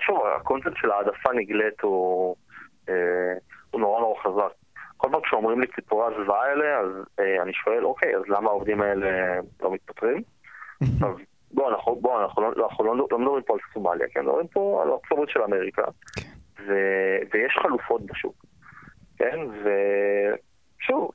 [0.00, 2.36] שוב, הקונספט של העדפה נגלית הוא,
[2.88, 2.94] אה,
[3.70, 4.54] הוא נורא נורא חזק.
[4.96, 8.80] כל פעם כשאומרים לי סיפורי הזוועה האלה, אז אה, אני שואל, אוקיי, אז למה העובדים
[8.82, 10.22] האלה לא מתפטרים?
[11.06, 11.16] אז
[11.50, 14.20] בואו, אנחנו, בוא, אנחנו, לא, אנחנו לא, לא מדברים פה על סומליה, כן?
[14.20, 15.82] מדברים פה על ארצות של אמריקה,
[16.16, 16.22] כן.
[16.66, 16.72] ו,
[17.32, 18.34] ויש חלופות בשוק,
[19.18, 19.38] כן?
[20.80, 21.10] ושוב,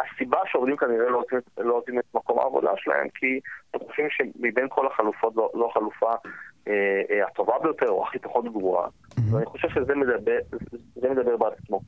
[0.00, 1.22] הסיבה שעובדים כנראה לא,
[1.58, 3.40] לא רוצים את מקום העבודה שלהם, כי
[3.74, 6.10] הם חושבים שמבין כל החלופות זו, זו החלופה
[6.68, 6.72] אה,
[7.10, 8.86] אה, הטובה ביותר או הכי פחות גרועה.
[8.86, 9.20] Mm-hmm.
[9.30, 10.38] ואני חושב שזה מדבר,
[10.96, 11.80] מדבר בעד עצמו.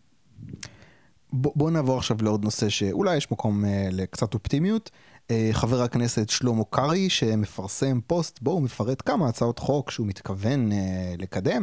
[1.32, 4.90] בוא, בוא נעבור עכשיו לעוד נושא שאולי יש מקום אה, לקצת אופטימיות.
[5.30, 10.72] אה, חבר הכנסת שלמה קרעי שמפרסם פוסט בו הוא מפרט כמה הצעות חוק שהוא מתכוון
[10.72, 11.62] אה, לקדם,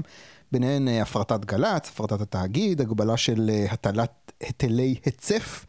[0.51, 5.65] ביניהן אה, הפרטת גל"צ, הפרטת התאגיד, הגבלה של אה, הטלת היטלי היצף.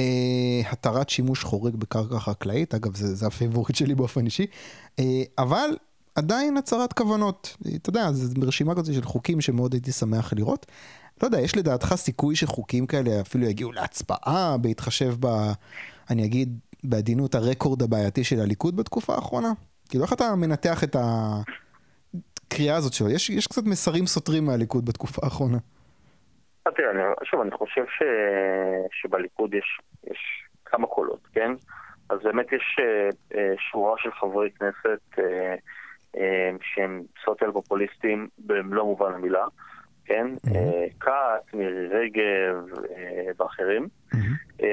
[0.00, 4.46] אה, התרת שימוש חורג בקרקע חקלאית, אגב זה, זה ה favorite שלי באופן אישי,
[4.98, 5.70] אה, אבל
[6.14, 10.66] עדיין הצהרת כוונות, אתה יודע, זו רשימה כזאת של חוקים שמאוד הייתי שמח לראות.
[11.22, 15.52] לא יודע, יש לדעתך סיכוי שחוקים כאלה אפילו יגיעו להצבעה, בהתחשב ב...
[16.10, 19.52] אני אגיד בעדינות הרקורד הבעייתי של הליכוד בתקופה האחרונה?
[19.88, 20.96] כאילו איך אתה מנתח את
[22.46, 23.10] הקריאה הזאת שלו?
[23.10, 25.58] יש, יש קצת מסרים סותרים מהליכוד בתקופה האחרונה.
[26.76, 28.02] תראה, אני, שוב, אני חושב ש,
[28.92, 30.18] שבליכוד יש, יש
[30.64, 31.50] כמה קולות, כן?
[32.10, 33.36] אז באמת יש uh,
[33.70, 35.20] שורה של חברי כנסת
[36.62, 39.44] שהם סוציאל פופוליסטים במלוא מובן המילה,
[40.04, 40.26] כן?
[41.00, 42.64] כת, מירי רגב
[43.38, 43.88] ואחרים.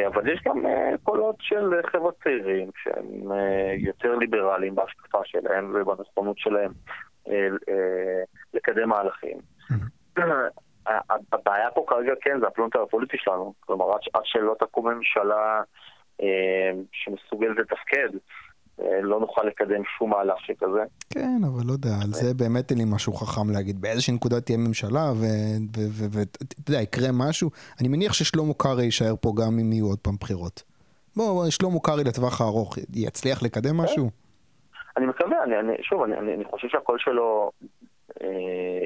[0.08, 0.66] אבל יש גם
[1.04, 3.32] קולות של חבר'ה צעירים שהם
[3.78, 6.72] יותר ליברליים בהשקפה שלהם ובנכונות שלהם
[8.54, 9.38] לקדם מהלכים.
[11.34, 15.62] הבעיה פה כרגע כן זה הפלונטר הפוליטי שלנו, כלומר עד שלא תקום ממשלה
[16.22, 18.10] אה, שמסוגלת לתפקד,
[18.82, 20.84] אה, לא נוכל לקדם שום מהלך שכזה.
[21.10, 23.82] כן, אבל לא יודע, על זה באמת אין לי משהו חכם להגיד.
[23.82, 25.12] באיזושהי נקודה תהיה ממשלה
[26.12, 27.50] ואתה יודע, יקרה משהו.
[27.80, 30.64] אני מניח ששלמה קרעי יישאר פה גם אם יהיו עוד פעם בחירות.
[31.16, 33.78] בוא, שלמה קרעי לטווח הארוך, יצליח לקדם כן.
[33.78, 34.10] משהו?
[34.98, 37.52] אני מקווה, אני, אני, שוב, אני, אני, אני חושב שהקול שלו
[38.22, 38.28] אה,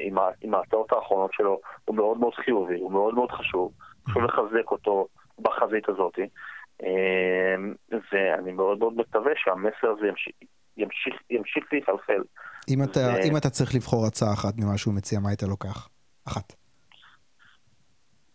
[0.02, 3.72] עם, עם ההצעות האחרונות שלו הוא מאוד מאוד חיובי, הוא מאוד מאוד חשוב,
[4.08, 5.06] חשוב לחזק אותו
[5.38, 6.18] בחזית הזאת,
[6.82, 7.54] אה,
[8.12, 10.34] ואני מאוד מאוד מקווה שהמסר הזה ימשיך,
[10.76, 12.22] ימשיך, ימשיך להיחלחל.
[12.68, 13.28] אם אתה, ו...
[13.30, 15.88] אם אתה צריך לבחור הצעה אחת ממה שהוא מציע, מה היית לוקח?
[16.28, 16.52] אחת.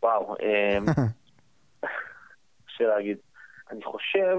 [0.03, 0.77] וואו, אה,
[2.67, 3.17] קשה להגיד.
[3.71, 4.37] אני חושב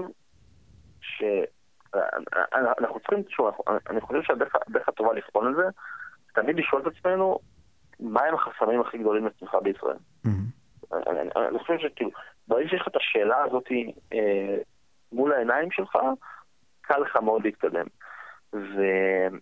[1.93, 3.51] שאנחנו צריכים, שוב,
[3.89, 5.63] אני חושב שהדרך הטובה לבחון את זה
[6.33, 7.39] תמיד לשאול את עצמנו,
[7.99, 9.97] מהם החסמים הכי גדולים לצמיחה בישראל.
[11.35, 12.11] אני חושב שכאילו,
[12.47, 13.67] ברגע שיש לך את השאלה הזאת
[14.13, 14.57] אה,
[15.11, 15.97] מול העיניים שלך,
[16.81, 17.85] קל לך מאוד להתקדם.
[18.53, 19.37] והדעה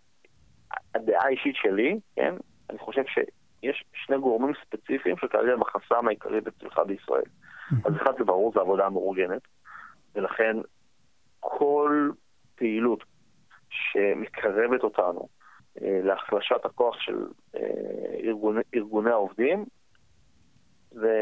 [1.26, 2.36] האישית שלי, כן,
[2.70, 7.24] אני חושב שיש שני גורמים ספציפיים שכרגע הם החסם העיקרי בצמיחה בישראל.
[7.86, 9.42] אז אחד זה ברור, זה עבודה מאורגנת,
[10.16, 10.58] ולכן
[11.40, 12.10] כל
[14.16, 15.28] מקרבת אותנו
[15.82, 17.62] אה, להחלשת הכוח של אה,
[18.24, 19.66] ארגוני, ארגוני העובדים,
[20.92, 21.22] זה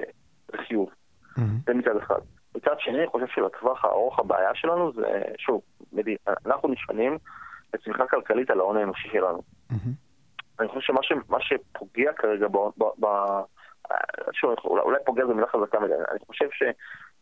[0.56, 0.90] חיוב.
[0.90, 1.42] Mm-hmm.
[1.66, 2.20] זה מצד אחד.
[2.56, 5.62] מצד שני, אני חושב שלטווח הארוך הבעיה שלנו זה, שוב,
[6.46, 7.18] אנחנו נשענים
[7.74, 9.42] לצמיחה כלכלית על ההון האנושי שלנו.
[9.72, 10.06] Mm-hmm.
[10.60, 13.08] אני חושב שמה שפוגע כרגע, ב, ב, ב,
[14.34, 16.48] שוב, אולי, אולי פוגע זו מילה חזקה מדי, אני חושב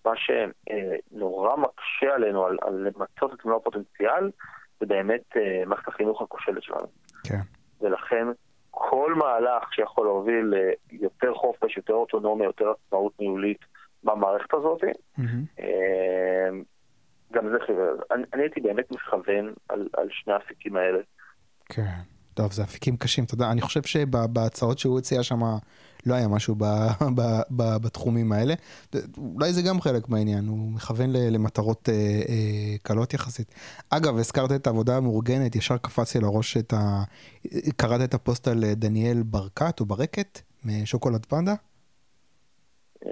[0.04, 4.32] שמה שנורא מקשה עלינו על, על למצות את מלוא הפוטנציאל,
[4.80, 6.88] זה באמת אה, מערכת החינוך הכושלת שלנו.
[7.24, 7.40] כן.
[7.82, 8.28] ולכן
[8.72, 10.54] כל מהלך שיכול להוביל
[10.92, 13.66] ליותר חופש, יותר אוטונומיה, יותר עצמאות ניהולית
[14.04, 15.64] במערכת הזאת, mm-hmm.
[17.32, 18.02] גם זה חיובי.
[18.12, 21.00] אני, אני הייתי באמת מכוון על, על שני האפיקים האלה.
[21.66, 22.13] כן.
[22.34, 25.42] טוב, זה אפיקים קשים, אתה יודע, אני חושב שבהצעות שהוא הציע שם
[26.06, 26.64] לא היה משהו ב,
[27.18, 28.54] ב, ב, בתחומים האלה.
[29.18, 31.94] אולי זה גם חלק מהעניין, הוא מכוון למטרות אה,
[32.30, 33.56] אה, קלות יחסית.
[33.90, 37.04] אגב, הזכרת את העבודה המאורגנת, ישר קפץ לי לראש את ה...
[37.78, 41.54] קראת את הפוסט על דניאל ברקת או ברקת משוקולד פנדה?
[43.06, 43.12] אה,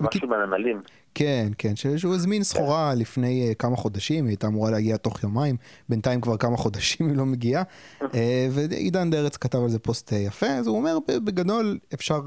[0.00, 0.80] משהו בנמלים.
[1.18, 2.94] כן, כן, שהוא הזמין סחורה.
[2.94, 5.56] לפני uh, כמה חודשים, היא הייתה אמורה להגיע תוך יומיים,
[5.88, 7.62] בינתיים כבר כמה חודשים היא לא מגיעה,
[8.02, 8.06] uh,
[8.50, 12.20] ועידן דרץ כתב על זה פוסט uh, יפה, אז הוא אומר, בגדול אפשר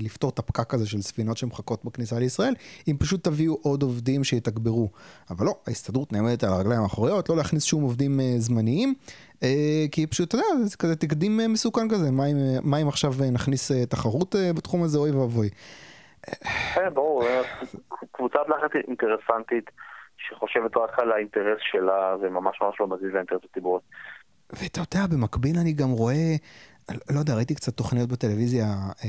[0.00, 2.54] לפתור את הפקק הזה של ספינות שמחכות בכניסה לישראל,
[2.88, 4.88] אם פשוט תביאו עוד עובדים שיתגברו.
[5.30, 8.94] אבל לא, ההסתדרות נעמדת על הרגליים האחוריות, לא להכניס שום עובדים זמניים.
[9.90, 13.70] כי פשוט, אתה יודע, זה כזה תקדים מסוכן כזה, מה אם, מה אם עכשיו נכניס
[13.88, 15.48] תחרות בתחום הזה, אוי ואבוי.
[16.74, 17.24] כן, ברור,
[18.12, 19.70] קבוצת לחץ אינטרסנטית
[20.28, 23.80] שחושבת רק על האינטרס שלה וממש ממש לא מזיז לאינטרס הציבורי.
[24.52, 26.36] ואתה יודע, במקביל אני גם רואה,
[27.10, 28.66] לא יודע, ראיתי קצת תוכניות בטלוויזיה
[29.04, 29.08] אה,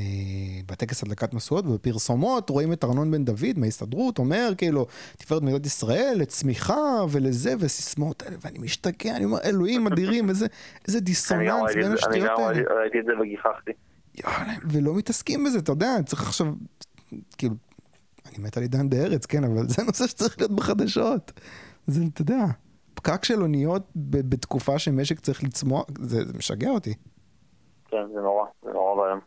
[0.66, 4.86] בטקס הדלקת משואות ובפרסומות, רואים את ארנון בן דוד מההסתדרות, אומר כאילו,
[5.18, 10.48] תפארת מדינת ישראל לצמיחה ולזה וסיסמאות האלה, ואני משתגע, אני אומר, אלוהים אדירים, איזה,
[10.88, 12.50] איזה דיסוננס בין השטויות האלה.
[12.50, 13.72] אני גם ראיתי את זה וגיחכתי.
[14.72, 16.48] ולא מתעסקים בזה, אתה יודע, צריך עכשיו
[17.38, 17.56] כאילו,
[18.26, 21.32] אני מת על עידן דה ארץ, כן, אבל זה נושא שצריך להיות בחדשות.
[21.88, 22.46] זה, אתה יודע,
[22.94, 26.94] פקק של אוניות בתקופה שמשק צריך לצמוח, זה, זה משגע אותי.
[27.88, 29.20] כן, זה נורא, זה נורא ואיום.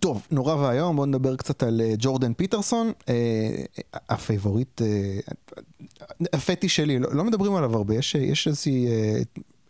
[0.00, 3.10] טוב, נורא ואיום, בואו נדבר קצת על uh, ג'ורדן פיטרסון, uh,
[3.94, 5.32] ה favorite, uh,
[6.32, 8.86] הפטיש שלי, לא, לא מדברים עליו הרבה, יש, יש איזושהי,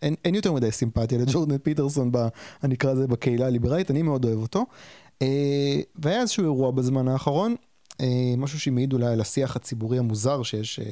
[0.03, 2.19] אין, אין יותר מדי סימפתיה לג'ורדן פיטרסון, ב,
[2.65, 4.67] אני אקרא לזה בקהילה הליברלית, אני מאוד אוהב אותו.
[5.23, 7.55] אה, והיה איזשהו אירוע בזמן האחרון,
[8.01, 10.87] אה, משהו שמעיד אולי על השיח הציבורי המוזר שיש אה,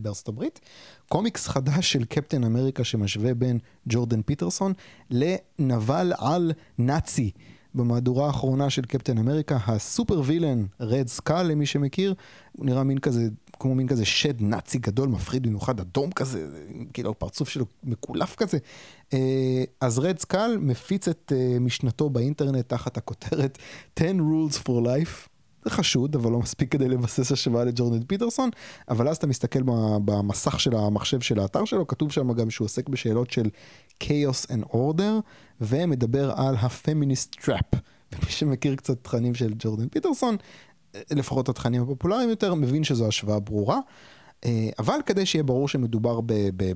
[0.00, 0.60] בארצות הברית.
[1.08, 4.72] קומיקס חדש של קפטן אמריקה שמשווה בין ג'ורדן פיטרסון
[5.10, 7.30] לנבל על נאצי.
[7.74, 12.14] במהדורה האחרונה של קפטן אמריקה, הסופר וילן, רד סקל למי שמכיר,
[12.52, 13.28] הוא נראה מין כזה,
[13.60, 16.46] כמו מין כזה שד נאצי גדול, מפחיד במיוחד, אדום כזה,
[16.92, 18.58] כאילו הפרצוף שלו מקולף כזה.
[19.12, 23.58] אה, אז Red Skull מפיץ את אה, משנתו באינטרנט תחת הכותרת
[23.96, 25.28] 10 rules for life.
[25.64, 28.50] זה חשוד, אבל לא מספיק כדי לבסס השוואה לג'ורדן פיטרסון,
[28.88, 29.62] אבל אז אתה מסתכל
[30.04, 33.48] במסך של המחשב של האתר שלו, כתוב שם גם שהוא עוסק בשאלות של
[34.04, 35.20] chaos and order,
[35.60, 37.74] ומדבר על ה feminist trap.
[38.12, 40.36] ומי שמכיר קצת תכנים של ג'ורדן פיטרסון,
[41.10, 43.78] לפחות התכנים הפופולריים יותר, מבין שזו השוואה ברורה.
[44.44, 46.20] אה, אבל כדי שיהיה ברור שמדובר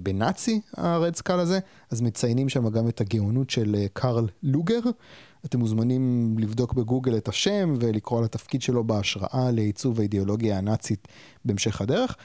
[0.02, 1.58] בנאצי, הרד סקל הזה,
[1.90, 4.80] אז מציינים שם גם את הגאונות של אה, קארל לוגר.
[5.44, 11.08] אתם מוזמנים לבדוק בגוגל את השם ולקרוא על התפקיד שלו בהשראה לעיצוב האידיאולוגיה הנאצית
[11.44, 12.16] בהמשך הדרך.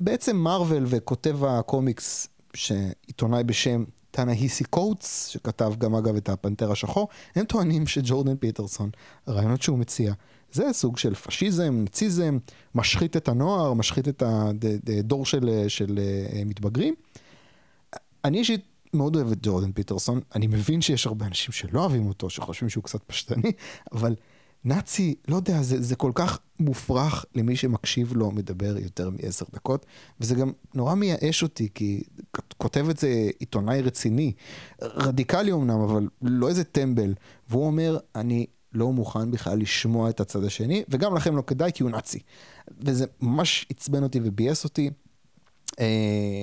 [0.00, 7.44] בעצם מארוול וכותב הקומיקס, שעיתונאי בשם טנאהיסי קוטס, שכתב גם אגב את הפנתר השחור, הם
[7.44, 8.90] טוענים שג'ורדן פיטרסון,
[9.26, 10.12] הרעיונות שהוא מציע,
[10.52, 12.38] זה סוג של פשיזם, נאציזם,
[12.74, 14.22] משחית את הנוער, משחית את
[14.98, 16.94] הדור של, של אה, מתבגרים.
[18.24, 22.30] אני אישית מאוד אוהב את ג'ורדן פיטרסון, אני מבין שיש הרבה אנשים שלא אוהבים אותו,
[22.30, 23.52] שחושבים שהוא קצת פשטני,
[23.92, 24.14] אבל
[24.64, 29.86] נאצי, לא יודע, זה, זה כל כך מופרך למי שמקשיב לו מדבר יותר מעשר דקות,
[30.20, 32.02] וזה גם נורא מייאש אותי, כי
[32.58, 34.32] כותב את זה עיתונאי רציני,
[34.82, 37.14] רדיקלי אמנם, אבל לא איזה טמבל,
[37.48, 41.82] והוא אומר, אני לא מוכן בכלל לשמוע את הצד השני, וגם לכם לא כדאי כי
[41.82, 42.18] הוא נאצי.
[42.80, 44.90] וזה ממש עצבן אותי וביאס אותי.
[45.80, 46.42] אה,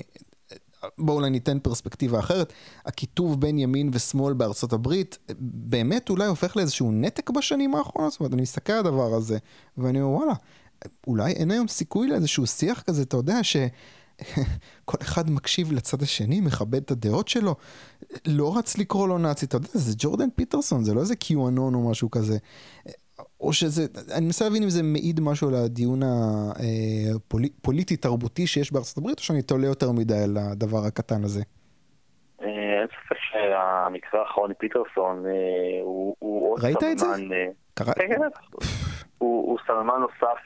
[0.97, 2.53] בואו אולי ניתן פרספקטיבה אחרת,
[2.85, 8.33] הקיטוב בין ימין ושמאל בארצות הברית באמת אולי הופך לאיזשהו נתק בשנים האחרונות, זאת אומרת
[8.33, 9.37] אני מסתכל על הדבר הזה
[9.77, 10.33] ואני אומר וואלה,
[11.07, 13.57] אולי אין היום סיכוי לאיזשהו שיח כזה, אתה יודע ש...
[14.85, 17.55] כל אחד מקשיב לצד השני, מכבד את הדעות שלו.
[18.27, 21.89] לא רץ לקרוא לו נאצי, אתה יודע, זה ג'ורדן פיטרסון, זה לא איזה קיואנון או
[21.89, 22.37] משהו כזה.
[23.41, 23.81] או שזה,
[24.17, 25.99] אני מנסה להבין אם זה מעיד משהו על הדיון
[27.63, 31.41] הפוליטי-תרבותי שיש בארצות הברית, או שאני תולה יותר מדי על הדבר הקטן הזה?
[32.41, 32.47] אה,
[32.79, 35.23] אין ספק שהמקרה האחרון מפיטרסון
[35.83, 37.05] הוא עוד ראית את זה?
[37.75, 38.19] כן, כן,
[39.25, 40.39] הוא סממן נוסף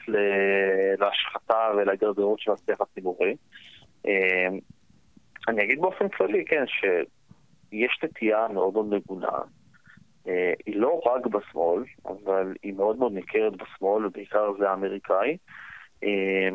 [0.98, 3.36] להשחתה ולהידרדרות של השיח הציבורי.
[5.48, 9.38] אני אגיד באופן כללי, כן, שיש נטייה מאוד מאוד מגונה.
[10.28, 15.36] אה, היא לא רק בשמאל, אבל היא מאוד מאוד ניכרת בשמאל, ובעיקר זה האמריקאי.
[16.04, 16.48] אה,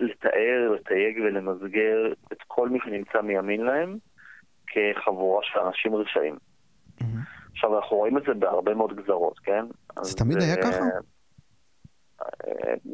[0.00, 3.98] לתאר, לתייג ולמסגר את כל מי שנמצא מימין להם
[4.66, 6.36] כחבורה של אנשים רשעים.
[7.00, 7.04] Mm-hmm.
[7.52, 9.64] עכשיו, אנחנו רואים את זה בהרבה מאוד גזרות, כן?
[10.02, 10.84] זה תמיד היה אה, ככה?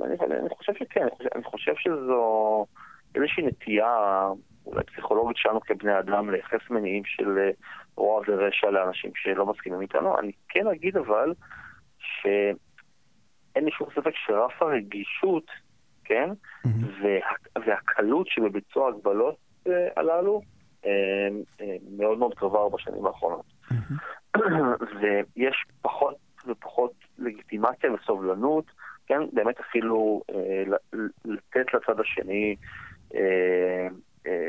[0.02, 2.66] אני, אני חושב שכן, אני חושב, אני חושב שזו
[3.14, 4.28] איזושהי נטייה
[4.66, 7.50] אולי פסיכולוגית שלנו כבני אדם לייחס מניעים של אה,
[7.96, 10.18] רוע ורשע לאנשים שלא מסכימים איתנו.
[10.18, 11.34] אני כן אגיד אבל
[11.98, 15.50] שאין לי שום ספק שרף הרגישות,
[16.04, 16.68] כן, mm-hmm.
[17.02, 19.36] וה, והקלות שבביצוע ההגבלות
[19.66, 20.42] אה, הללו
[20.86, 20.90] אה,
[21.60, 23.46] אה, מאוד מאוד גבר בשנים האחרונות.
[23.70, 24.38] Mm-hmm.
[25.00, 28.64] ויש פחות ופחות לגיטימציה וסובלנות,
[29.06, 30.64] כן, באמת אפילו אה,
[31.24, 32.56] לתת לצד השני
[33.14, 33.88] אה,
[34.26, 34.48] אה,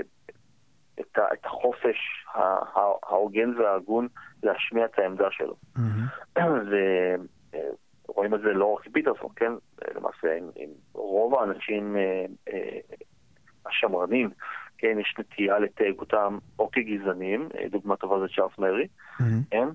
[1.00, 2.26] את, את החופש
[3.04, 4.08] ההוגן וההגון
[4.44, 5.56] להשמיע את העמדה שלו.
[8.10, 9.52] ורואים את זה לא רק פיטרסון, כן?
[9.96, 12.80] למעשה עם, עם רוב האנשים אה, אה,
[13.66, 14.30] השמרנים,
[14.78, 14.98] כן?
[15.02, 18.88] יש נטייה לתייג אותם או כגזענים, דוגמה טובה זה צ'ארלס מרי,
[19.52, 19.68] כן?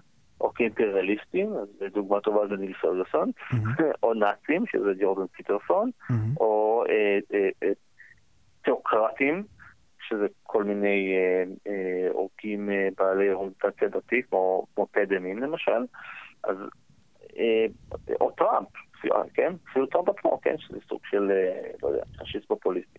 [0.43, 3.31] או כאימפריאליסטים, אז דוגמה טובה זה ניל פרגוסון,
[4.03, 5.91] או נאצים, שזה ג'ורדן פיטרסון,
[6.41, 6.85] או
[8.65, 9.45] תיאוקרטים,
[10.09, 11.15] שזה כל מיני
[12.13, 15.85] עורקים אה, אה, אה, בעלי אוריינטציה דתית, כמו, פדמים למשל,
[16.45, 16.57] אז,
[17.37, 17.67] אה,
[18.21, 18.69] או טראמפ,
[19.35, 19.53] כן?
[19.71, 20.55] אפילו טראמפ עצמו, כן?
[20.59, 22.99] שזה סוג של, אה, לא יודע, פשיסט פופוליסטי.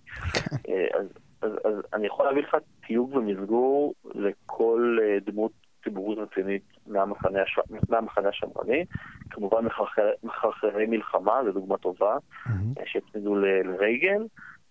[0.70, 1.08] אה, אז,
[1.42, 5.52] אז, אז אני יכול להביא לך תיוג ומסגור לכל אה, דמות
[5.84, 7.60] ציבורית רצינית מהמחנה, הש...
[7.90, 8.86] מהמחנה השמרני.
[9.30, 9.66] כמובן
[10.24, 12.82] מחרחרי, מלחמה, זו דוגמה טובה, mm-hmm.
[12.86, 14.22] שהצמידו לרייגן.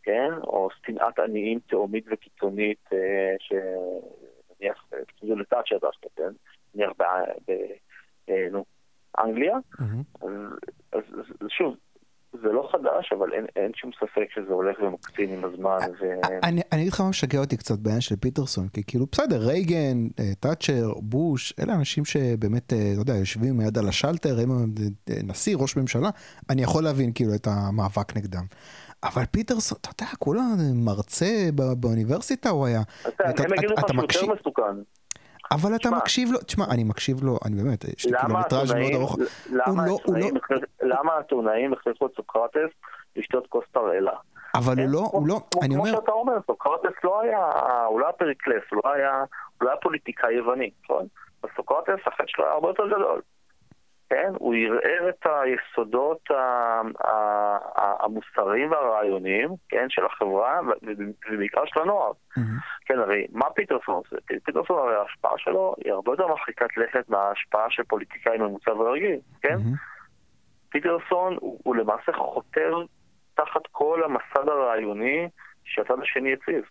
[0.03, 0.31] כן?
[0.43, 4.85] או שנאת עניים תהומית וקיצונית, אה, שנניח,
[5.17, 6.33] כאילו לתאצ'ר דווקא, כן?
[6.75, 6.91] נניח
[9.17, 9.57] באנגליה.
[10.23, 10.29] אה,
[10.93, 11.03] אז
[11.49, 11.77] שוב,
[12.33, 15.79] זה לא חדש, אבל אין, אין שום ספק שזה הולך ומקצין עם הזמן.
[16.01, 16.05] ו...
[16.43, 20.09] אני, אני אגיד לך מה משגע אותי קצת בעניין של פיטרסון, כי כאילו בסדר, רייגן,
[20.41, 24.75] תאצ'ר, בוש, אלה אנשים שבאמת, לא יודע, יושבים מיד על השלטר, הם
[25.25, 26.11] נשיא, ראש ממשלה,
[26.51, 28.45] אני יכול להבין כאילו את המאבק נגדם.
[29.05, 30.43] אבל פיטרסון, אתה יודע, כולה
[30.75, 32.83] מרצה באוניברסיטה הוא היה.
[33.19, 34.63] הם יגידו לך שהוא יותר מסוכן.
[35.55, 39.19] אבל אתה מקשיב לו, תשמע, אני מקשיב לו, אני באמת, יש לי קילומטראז' מאוד ארוך.
[39.51, 39.65] לא-
[40.83, 42.71] למה העיתונאים הכריחו את סוקרטס
[43.17, 44.13] לשתות כוס תרעלה?
[44.55, 45.91] אבל הוא לא, הוא לא, אני אומר...
[45.91, 47.47] כמו שאתה אומר, סוקרטס לא היה,
[47.89, 49.25] הוא לא היה פריקלס, הוא לא היה
[49.61, 51.07] לא פוליטיקאי יווני, נכון?
[51.57, 53.21] סוקרטס, החטא שלו היה הרבה יותר גדול.
[54.13, 54.33] כן?
[54.39, 56.29] הוא ערער את היסודות
[57.77, 60.61] המוסריים והרעיוניים, כן, של החברה,
[61.31, 62.13] ובעיקר של הנוער.
[62.85, 64.17] כן, הרי מה פיטרסון עושה?
[64.45, 69.57] פיטרסון הרי ההשפעה שלו היא הרבה יותר מרחיקת לכת מההשפעה של פוליטיקאי ממוצע ורגיל, כן?
[70.69, 72.77] פיטרסון הוא למעשה חותר
[73.35, 75.29] תחת כל המסד הרעיוני
[75.65, 76.65] שהצד השני הציב.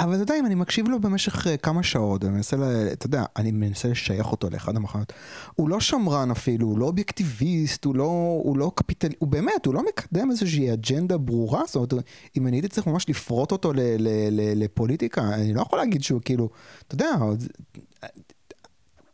[0.00, 2.56] אבל אתה יודע, אם אני מקשיב לו במשך אה, כמה שעות, אני מנסה,
[2.92, 5.12] אתה יודע, אני מנסה לשייך אותו לאחד המחנות,
[5.56, 9.08] הוא לא שמרן אפילו, הוא לא אובייקטיביסט, הוא לא, הוא לא קפיטל...
[9.18, 12.06] הוא באמת, הוא לא מקדם איזושהי אג'נדה ברורה, זאת אומרת,
[12.36, 16.02] אם אני הייתי צריך ממש לפרוט אותו ל, ל, ל, לפוליטיקה, אני לא יכול להגיד
[16.02, 16.48] שהוא כאילו,
[16.86, 17.10] אתה יודע,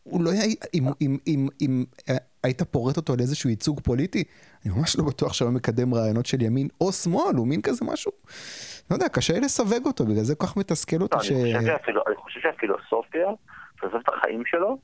[0.02, 0.44] הוא לא היה,
[0.74, 4.24] אם, אם, אם, אם אה, היית פורט אותו לאיזשהו ייצוג פוליטי,
[4.64, 8.12] אני ממש לא בטוח שהוא מקדם רעיונות של ימין או שמאל, הוא מין כזה משהו,
[8.90, 11.32] לא יודע, קשה לסווג אותו, בגלל זה כל כך מתסכל אותי לא, ש...
[12.06, 13.28] אני חושב שהפילוסופיה,
[13.80, 14.78] פילוסופת החיים שלו,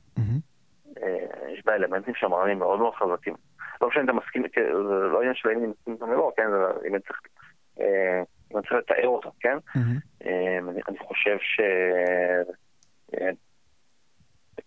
[1.03, 3.33] אה, יש בה אלמנטים שמרנים מאוד מאוד חזקים.
[3.81, 4.43] לא משנה אם אתה מסכים,
[4.87, 6.47] זה לא עניין של האם אני מסכים איתם או לא, כן,
[6.87, 7.21] אם אני צריך...
[7.79, 8.21] אה,
[8.51, 9.57] אם אני צריך לתאר אותה, כן?
[10.87, 11.59] אני חושב ש...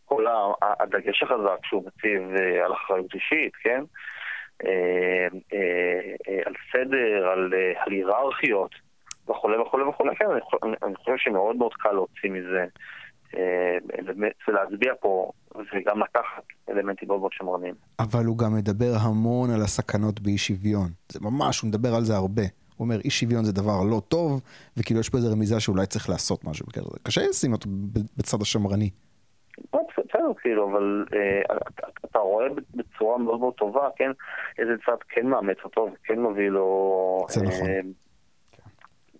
[0.04, 0.26] כל
[0.80, 3.82] הדגש החזק שהוא מציב אה, על אחריות אישית, כן?
[4.66, 7.52] אה, אה, על סדר, על
[7.86, 8.74] היררכיות
[9.28, 10.24] וכולי וכולי וכולי, כן,
[10.82, 12.64] אני חושב שמאוד מאוד קל להוציא מזה
[14.48, 17.74] ולהצביע פה וגם לקחת אלמנטים מאוד מאוד שמרנים.
[17.98, 20.88] אבל הוא גם מדבר המון על הסכנות באי שוויון.
[21.08, 22.42] זה ממש, הוא מדבר על זה הרבה.
[22.76, 24.40] הוא אומר אי שוויון זה דבר לא טוב,
[24.76, 26.66] וכאילו יש פה איזו רמיזה שאולי צריך לעשות משהו
[27.02, 27.68] קשה לשים אותו
[28.16, 28.90] בצד השמרני.
[30.14, 31.56] בסדר, כאילו, אבל אה,
[32.04, 34.10] אתה רואה בצורה מאוד מאוד טובה, כן,
[34.58, 37.26] איזה צד כן מאמץ אותו וכן מביא לו...
[37.28, 37.66] זה נכון.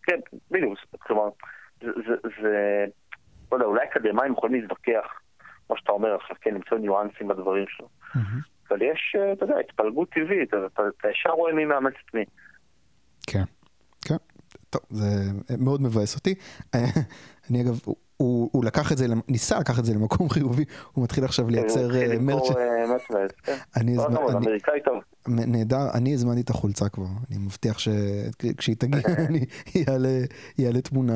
[0.07, 1.29] כן, בדיוק, כלומר,
[1.83, 2.87] זה,
[3.53, 5.21] לא יודע, אולי אקדמאים יכולים להתווכח,
[5.67, 7.89] כמו שאתה אומר עכשיו, כן, למצוא ניואנסים בדברים שלו.
[8.69, 12.25] אבל יש, אתה יודע, התפלגות טבעית, אתה, אתה ישר רואה מי מאמץ את מי.
[13.27, 13.43] כן,
[14.05, 14.17] כן.
[14.71, 15.07] טוב, זה
[15.59, 16.35] מאוד מבאס אותי.
[17.51, 17.81] אני אגב,
[18.17, 21.89] הוא, הוא לקח את זה, ניסה לקחת את זה למקום חיובי, הוא מתחיל עכשיו לייצר
[22.21, 22.51] מרצ'.
[23.77, 23.97] אני
[24.37, 25.03] אמריקאי טוב.
[25.29, 29.45] נהדר, אני הזמנתי את החולצה כבר, אני מבטיח שכשהיא תגיע אני
[30.59, 31.15] יעלה תמונה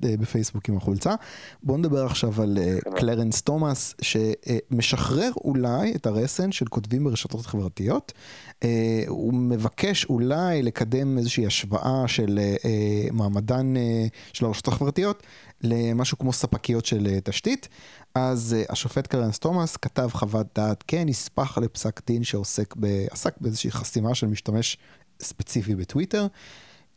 [0.00, 1.14] בפייסבוק עם החולצה.
[1.62, 2.58] בוא נדבר עכשיו על
[2.96, 8.12] קלרנס תומאס, שמשחרר אולי את הרסן של כותבים ברשתות חברתיות.
[9.08, 12.40] הוא מבקש אולי לקדם איזושהי השוואה של
[13.12, 13.74] מעמדן
[14.32, 15.22] של הרשתות החברתיות
[15.62, 17.68] למשהו כמו ספקיות של תשתית.
[18.14, 22.86] אז השופט קלרנס תומאס כתב חוות דעת כנספח לפסק דין שעוסק ב...
[23.10, 24.78] עסק באיזושהי חסימה של משתמש
[25.22, 26.26] ספציפי בטוויטר.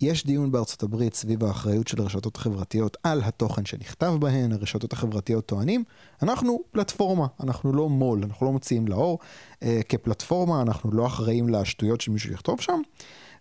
[0.01, 5.45] יש דיון בארצות הברית סביב האחריות של הרשתות החברתיות על התוכן שנכתב בהן, הרשתות החברתיות
[5.45, 5.83] טוענים,
[6.21, 9.19] אנחנו פלטפורמה, אנחנו לא מו"ל, אנחנו לא מוציאים לאור,
[9.63, 12.81] אה, כפלטפורמה אנחנו לא אחראים לשטויות שמישהו יכתוב שם,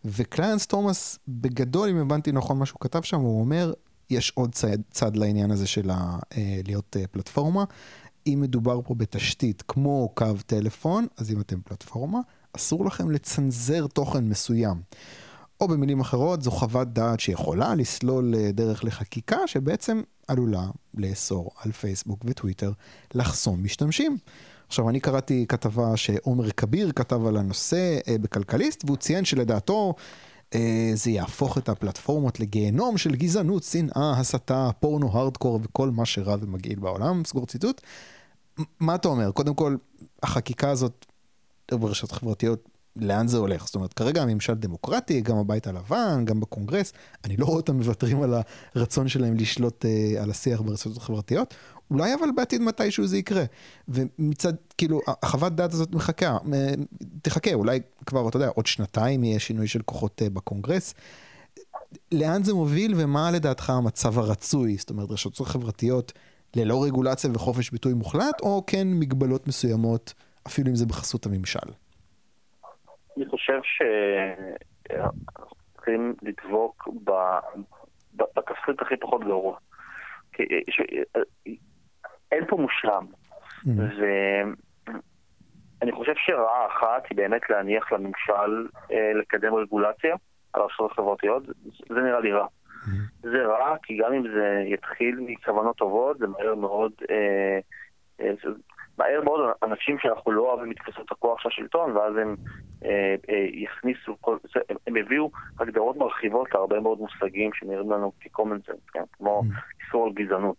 [0.05, 3.72] וקליינס תומאס, בגדול, אם הבנתי נכון מה שהוא כתב שם, הוא אומר,
[4.11, 7.64] יש עוד צד, צד לעניין הזה של ה, אה, להיות אה, פלטפורמה.
[8.26, 12.20] אם מדובר פה בתשתית כמו קו טלפון, אז אם אתם פלטפורמה,
[12.52, 14.82] אסור לכם לצנזר תוכן מסוים.
[15.61, 21.72] או במילים אחרות, זו חוות דעת שיכולה לסלול אה, דרך לחקיקה שבעצם עלולה לאסור על
[21.72, 22.72] פייסבוק וטוויטר
[23.14, 24.18] לחסום משתמשים.
[24.68, 29.94] עכשיו, אני קראתי כתבה שעומר כביר כתב על הנושא אה, בכלכליסט, והוא ציין שלדעתו
[30.94, 36.78] זה יהפוך את הפלטפורמות לגיהנום של גזענות, שנאה, הסתה, פורנו, הארדקור וכל מה שרע ומגעיל
[36.78, 37.80] בעולם, סגור ציטוט.
[38.80, 39.32] מה אתה אומר?
[39.32, 39.76] קודם כל,
[40.22, 41.07] החקיקה הזאת
[41.72, 43.66] ברשתות חברתיות, לאן זה הולך?
[43.66, 46.92] זאת אומרת, כרגע הממשל דמוקרטי, גם הבית הלבן, גם בקונגרס,
[47.24, 48.34] אני לא רואה אותם מוותרים על
[48.74, 51.55] הרצון שלהם לשלוט אה, על השיח ברשתות החברתיות.
[51.91, 53.43] אולי אבל בעתיד מתישהו זה יקרה.
[53.89, 56.37] ומצד, כאילו, החוות דעת הזאת מחכה,
[57.22, 60.95] תחכה, אולי כבר, אתה יודע, עוד שנתיים יהיה שינוי של כוחות אה, בקונגרס.
[62.12, 64.76] לאן זה מוביל ומה לדעתך המצב הרצוי?
[64.76, 66.12] זאת אומרת, רשתות חברתיות
[66.57, 70.14] ללא רגולציה וחופש ביטוי מוחלט, או כן מגבלות מסוימות,
[70.47, 71.68] אפילו אם זה בחסות הממשל?
[73.16, 76.89] אני חושב שאנחנו צריכים לדבוק
[78.14, 79.59] בכספית הכי פחות גרוע.
[82.35, 83.07] אין פה מושלם.
[83.07, 84.91] Mm-hmm.
[85.80, 90.16] ואני חושב שרעה אחת היא באמת להניח לממשל אה, לקדם רגולציה
[90.53, 91.43] על הרשתות החברתיות,
[91.89, 92.47] זה נראה לי רע.
[92.47, 93.28] Mm-hmm.
[93.28, 96.93] זה רע כי גם אם זה יתחיל מכוונות טובות, זה מהר מאוד...
[97.11, 97.59] אה,
[98.20, 98.32] אה,
[98.99, 102.37] מהר מאוד אנשים שאנחנו לא אוהבים את הכוח של השלטון ואז הם
[102.85, 104.37] אה, אה, יכניסו, כל,
[104.68, 105.30] הם, הם הביאו
[105.61, 109.03] הגדרות מרחיבות להרבה מאוד מושגים שנראים לנו כ-common sense, כן?
[109.12, 109.85] כמו mm-hmm.
[109.87, 110.57] איסור על גזענות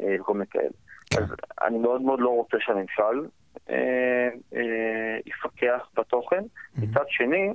[0.00, 0.68] אה, וכל מיני כאלה.
[1.10, 1.22] כן.
[1.22, 1.28] אז
[1.62, 3.28] אני מאוד מאוד לא רוצה שהממשל
[3.70, 6.42] אה, אה, יפקח בתוכן.
[6.42, 6.80] Mm-hmm.
[6.82, 7.52] מצד שני,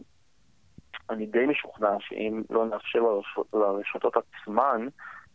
[1.10, 4.88] אני די משוכנע שאם לא נאפשר לרשת, לרשתות עצמן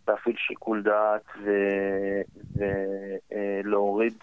[0.09, 1.25] להפעיל שיקול דעת
[3.65, 4.19] ולהוריד אה,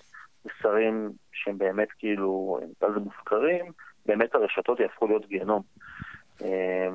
[0.45, 3.65] מסרים שהם באמת כאילו, נקרא לזה מופקרים,
[4.05, 5.61] באמת הרשתות יהפכו להיות גיהנום.
[6.41, 6.89] אה,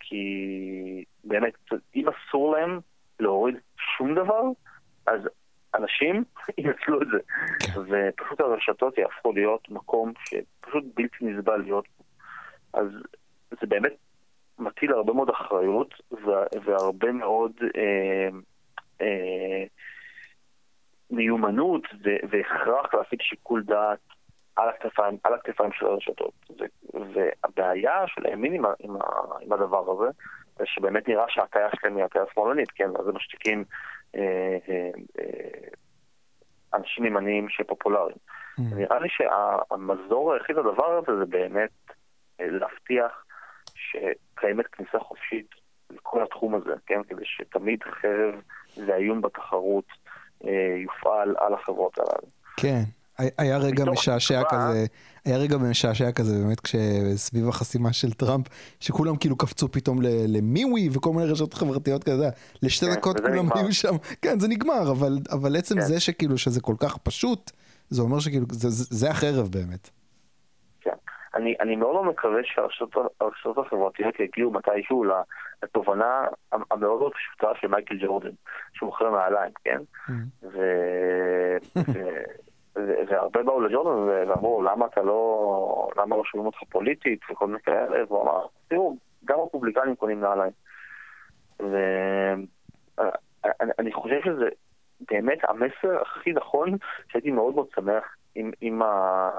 [0.00, 1.52] כי באמת,
[1.96, 2.80] אם אסור להם
[3.20, 3.54] להוריד
[3.96, 4.42] שום דבר,
[5.06, 5.20] אז
[5.76, 6.24] אנשים
[6.58, 7.18] ינצלו את זה.
[7.60, 7.80] כן.
[7.80, 11.88] ופשוט הרשתות יהפכו להיות מקום שפשוט בלתי נסבל להיות.
[12.74, 12.88] אז
[13.50, 13.92] זה באמת
[14.58, 15.94] מטיל הרבה מאוד אחריות
[16.64, 18.28] והרבה מאוד אה,
[19.00, 19.64] אה,
[21.10, 21.82] מיומנות
[22.30, 23.98] והכרח להפעיל שיקול דעת
[24.56, 26.32] על הכתפיים, על הכתפיים של הרשתות.
[27.14, 28.96] והבעיה של הימין עם, עם,
[29.40, 30.10] עם הדבר הזה,
[30.58, 32.88] זה שבאמת נראה שההטיה שלהם היא הטיה שמאלנית, כן?
[32.98, 33.64] אז הם משתיקים
[36.74, 38.16] אנשים ימניים שפופולריים.
[38.58, 38.62] Mm.
[38.74, 41.70] נראה לי שהמזור היחיד לדבר הזה זה באמת
[42.40, 43.24] להבטיח
[43.74, 45.46] שקיימת כניסה חופשית
[45.90, 47.02] לכל התחום הזה, כן?
[47.08, 48.34] כדי שתמיד חרב
[48.86, 49.84] ואיום בתחרות
[50.84, 52.28] יופעל על החברות הללו.
[52.56, 52.82] כן.
[53.38, 54.86] היה רגע משעשע כזה,
[55.26, 58.46] היה רגע משעשע כזה באמת כשסביב החסימה של טראמפ,
[58.80, 59.98] שכולם כאילו קפצו פתאום
[60.28, 62.28] למיווי וכל מיני רשתות חברתיות כזה,
[62.62, 65.80] לשתי כן, דקות כולם היו שם, כן זה נגמר, אבל, אבל עצם כן.
[65.80, 67.50] זה שכאילו שזה כל כך פשוט,
[67.88, 69.90] זה אומר שכאילו זה, זה החרב באמת.
[70.80, 70.96] כן,
[71.34, 75.04] אני, אני מאוד לא מקווה שהרשתות החברתיות יגיעו מתישהו
[75.62, 78.30] לתובנה המאוד מאוד פשוטה של מייקל ג'ורדן,
[78.72, 79.80] שהוא מוכר נעליים, כן?
[80.08, 80.12] Mm.
[80.42, 80.58] ו...
[83.08, 88.04] והרבה באו לג'ורדן ואמרו, למה אתה לא, למה לא שומעים אותך פוליטית וכל מיני כאלה,
[88.08, 90.52] והוא אמר, תראו, גם רפובליקנים קונים נעליים.
[93.44, 94.48] ואני חושב שזה
[95.10, 96.76] באמת המסר הכי נכון,
[97.08, 98.04] שהייתי מאוד מאוד שמח
[98.34, 99.30] עם, עם ה...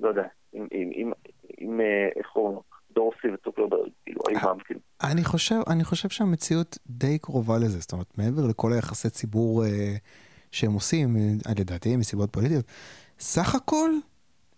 [0.00, 1.12] לא יודע, עם, עם, עם,
[1.58, 1.80] עם
[2.16, 2.62] איך קוראים לו?
[2.92, 4.20] דורסי וצוקרברג, כאילו.
[5.02, 9.94] אני חושב, אני חושב שהמציאות די קרובה לזה, זאת אומרת, מעבר לכל היחסי ציבור אה,
[10.50, 12.64] שהם עושים, אה, לדעתי מסיבות פוליטיות,
[13.18, 13.90] סך הכל,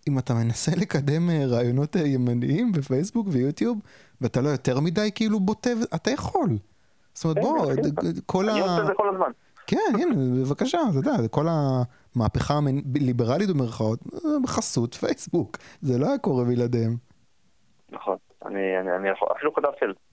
[0.09, 3.79] אם אתה מנסה לקדם אה, רעיונות אה, ימניים בפייסבוק ויוטיוב,
[4.21, 6.49] ואתה לא יותר מדי כאילו בוטה, אתה יכול.
[7.15, 8.53] זאת אומרת, כן, בוא, כן, כל ה...
[8.53, 9.31] אני עושה את זה כל הזמן.
[9.67, 12.55] כן, הנה, בבקשה, אתה יודע, כל המהפכה
[12.95, 13.99] הליברלית במרכאות,
[14.43, 16.97] בחסות פייסבוק, זה לא היה קורה בלעדיהם.
[17.91, 18.17] נכון,
[18.47, 18.61] אני,
[19.37, 20.12] אפילו כתבתי על זה.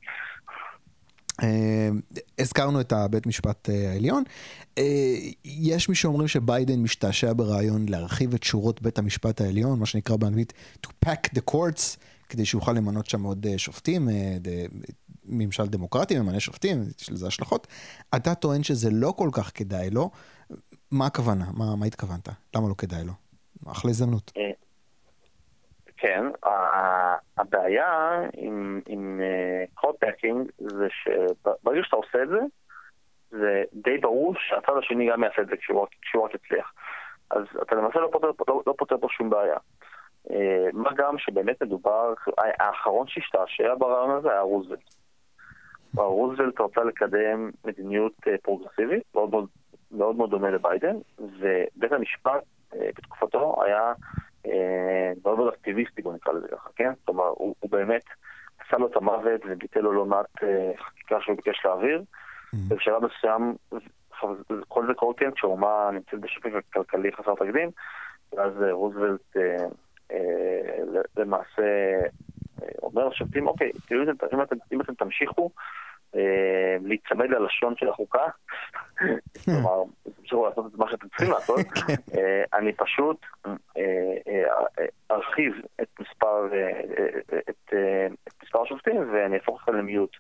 [2.39, 4.23] הזכרנו את הבית משפט אה, העליון.
[4.77, 5.15] אה,
[5.45, 10.53] יש מי שאומרים שביידן משתעשע ברעיון להרחיב את שורות בית המשפט העליון, מה שנקרא באנגלית
[10.87, 11.97] to pack the courts,
[12.29, 14.09] כדי שיוכל למנות שם עוד אה, שופטים,
[15.25, 17.67] ממשל דמוקרטי ממנה שופטים, יש לזה השלכות.
[18.15, 20.09] אתה טוען שזה לא כל כך כדאי לו,
[20.91, 21.45] מה הכוונה?
[21.53, 22.29] מה, מה התכוונת?
[22.55, 23.13] למה לא כדאי לו?
[23.67, 24.31] אחלה הזדמנות.
[25.99, 26.25] כן,
[27.37, 29.21] הבעיה עם, עם
[29.73, 32.39] קודפקינג זה שברגע שאתה עושה את זה,
[33.29, 36.73] זה די ברור שהצד השני גם יעשה את זה כשהוא, רק יצליח.
[37.31, 39.57] אז אתה למעשה לא פותר, לא, לא פותר פה שום בעיה.
[40.73, 44.95] מה גם שבאמת מדובר, האחרון שהשתעשע ברעיון הזה היה רוזוולט.
[45.95, 49.47] רוזוולט רצה לקדם מדיניות פרוגרסיבית, מאוד מאוד,
[49.91, 52.43] מאוד, מאוד דומה לביידן, ובית המשפט
[52.73, 53.93] בתקופתו היה
[55.23, 56.91] מאוד מאוד אקטיביסטי, בוא נקרא לזה ככה, כן?
[57.05, 58.03] כלומר, הוא, הוא באמת
[58.59, 60.43] עשה לו את המוות וביטל לו לא מעט
[60.77, 62.03] חקיקה שהוא ביקש להעביר.
[62.69, 63.55] ובשלב מסוים,
[64.67, 67.69] כל זה קורה כן כשהאומה נמצאת בשפק כלכלי חסר תקדים,
[68.33, 69.35] ואז רוזוולט
[71.17, 71.63] למעשה
[72.81, 74.01] אומר לשופטים, אוקיי, תראו,
[74.33, 75.51] אם אתם, אם אתם תמשיכו
[76.82, 78.26] להיצמד ללשון של החוקה,
[79.45, 79.84] כלומר,
[80.16, 81.66] תמשיכו לעשות את מה שאתם צריכים לעשות,
[82.57, 83.26] אני פשוט
[85.12, 86.49] ארחיב את מספר,
[87.49, 87.74] את
[88.43, 90.18] מספר השופטים ואני אהפוך אתכם למיעוט.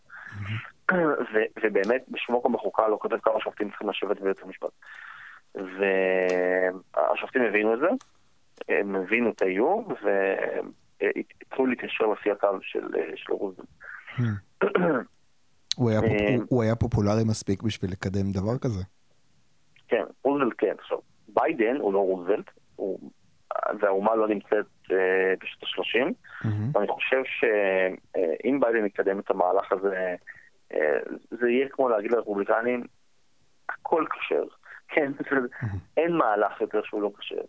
[1.63, 4.69] ובאמת, בשום מקום בחוקה לא כותב כמה שופטים צריכים לשבת בבית המשפט.
[5.55, 7.87] והשופטים הבינו את זה,
[8.69, 13.63] הם הבינו את האיום, והתחילו להתיישר לפי הקו של רוזן.
[16.49, 18.83] הוא היה פופולרי מספיק בשביל לקדם דבר כזה?
[19.87, 20.75] כן, רוזוולט כן.
[20.79, 22.45] עכשיו, ביידן הוא לא רוזוולט,
[23.79, 24.65] והאומה לא נמצאת
[25.41, 30.15] בשנות ה-30, ואני חושב שאם ביידן יקדם את המהלך הזה,
[31.31, 32.83] זה יהיה כמו להגיד לרפובליקנים,
[33.69, 34.43] הכל כשר.
[34.93, 35.11] כן,
[35.97, 37.41] אין מהלך יותר שהוא לא כשר.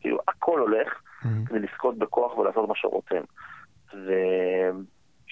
[0.00, 1.00] כאילו, הכל הולך
[1.46, 3.22] כדי לזכות בכוח ולעשות מה שרוצים.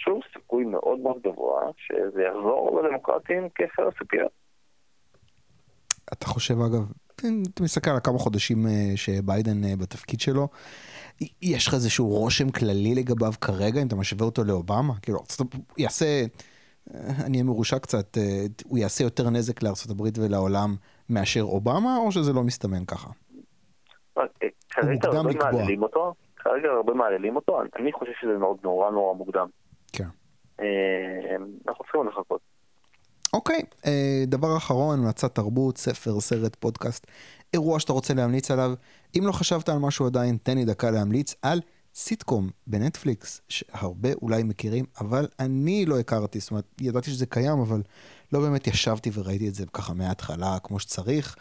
[0.05, 4.33] ושוב, סיכוי מאוד מאוד גבוה שזה יחזור לדמוקרטים כפר הציפיות.
[6.13, 10.49] אתה חושב, אגב, אתה מסתכל על כמה חודשים שביידן בתפקיד שלו,
[11.43, 14.95] יש לך איזשהו רושם כללי לגביו כרגע, אם אתה משווה אותו לאובמה?
[15.03, 15.19] כאילו,
[15.79, 16.25] יעשה...
[17.27, 18.19] אני אהיה מרושע קצת,
[18.65, 20.77] הוא יעשה יותר נזק לארה"ב ולעולם
[21.11, 23.11] מאשר אובמה, או שזה לא מסתמן ככה?
[24.71, 29.49] כרגע הרבה מעללים אותו, כרגע הרבה מעללים אותו, אני חושב שזה מאוד נורא נורא מוקדם.
[29.95, 30.09] כן.
[31.69, 32.41] אנחנו צריכים לחכות.
[33.33, 33.63] אוקיי,
[34.27, 37.07] דבר אחרון, המלצת תרבות, ספר, סרט, פודקאסט,
[37.55, 38.73] אירוע שאתה רוצה להמליץ עליו.
[39.19, 41.61] אם לא חשבת על משהו עדיין, תן לי דקה להמליץ על
[41.95, 47.83] סיטקום בנטפליקס, שהרבה אולי מכירים, אבל אני לא הכרתי, זאת אומרת, ידעתי שזה קיים, אבל
[48.33, 51.37] לא באמת ישבתי וראיתי את זה ככה מההתחלה כמו שצריך.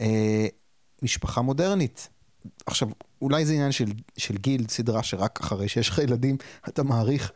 [0.00, 0.46] אה,
[1.02, 2.08] משפחה מודרנית.
[2.66, 2.88] עכשיו,
[3.22, 6.36] אולי זה עניין של, של גיל, סדרה שרק אחרי שיש לך ילדים
[6.68, 7.32] אתה מעריך,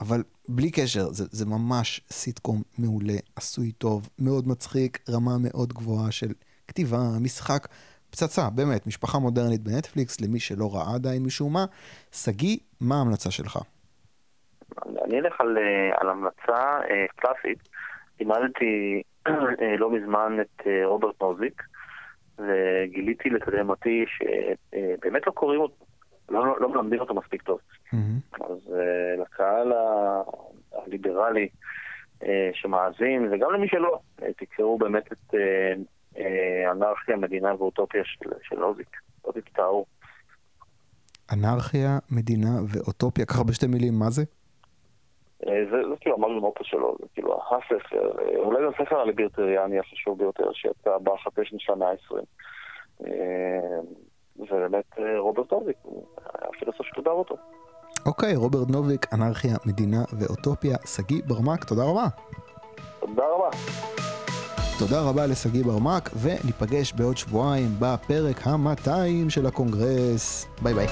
[0.00, 6.12] אבל בלי קשר, זה, זה ממש סיטקום מעולה, עשוי טוב, מאוד מצחיק, רמה מאוד גבוהה
[6.12, 6.32] של
[6.68, 7.68] כתיבה, משחק.
[8.10, 11.64] פצצה, באמת, משפחה מודרנית בנטפליקס, למי שלא ראה עדיין משום מה.
[12.12, 13.58] שגיא, מה ההמלצה שלך?
[15.04, 15.58] אני אלך על,
[15.96, 17.68] על המלצה אה, קלאסית.
[18.20, 21.62] לימדתי אה, לא מזמן את אה, רוברט נוזיק,
[22.38, 25.84] וגיליתי לתדהמתי שבאמת לא קוראים אותו,
[26.28, 27.58] לא, לא מלמדים אותו מספיק טוב.
[27.58, 28.44] Mm-hmm.
[28.44, 29.72] אז אה, לקהל
[30.72, 31.48] הליברלי
[32.22, 35.34] אה, שמאזין, וגם למי שלא, אה, תקראו באמת את...
[35.34, 35.74] אה,
[36.70, 38.96] אנרכיה, מדינה ואוטופיה של, של אוזיק.
[39.24, 39.86] אוזיק טאור.
[41.32, 44.22] אנרכיה, מדינה ואוטופיה, ככה בשתי מילים, מה זה?
[45.38, 50.52] זה, זה כאילו המאגנום אופוס שלו, זה כאילו הספר, אולי זה הספר הליברטריאני החשוב ביותר
[50.52, 50.90] שיצא
[51.58, 52.24] של המאה ה-20.
[54.36, 55.76] ובאמת אה, רוברט נוזיק,
[56.24, 57.36] הפילוסוף שכתב אותו.
[58.06, 60.76] אוקיי, רוברט נוזיק, אנרכיה, מדינה ואוטופיה.
[60.86, 62.06] שגיא ברמק, תודה רבה.
[63.00, 63.50] תודה רבה.
[64.78, 70.46] תודה רבה לשגיא ברמק, וניפגש בעוד שבועיים בפרק ה-200 של הקונגרס.
[70.62, 70.86] ביי ביי.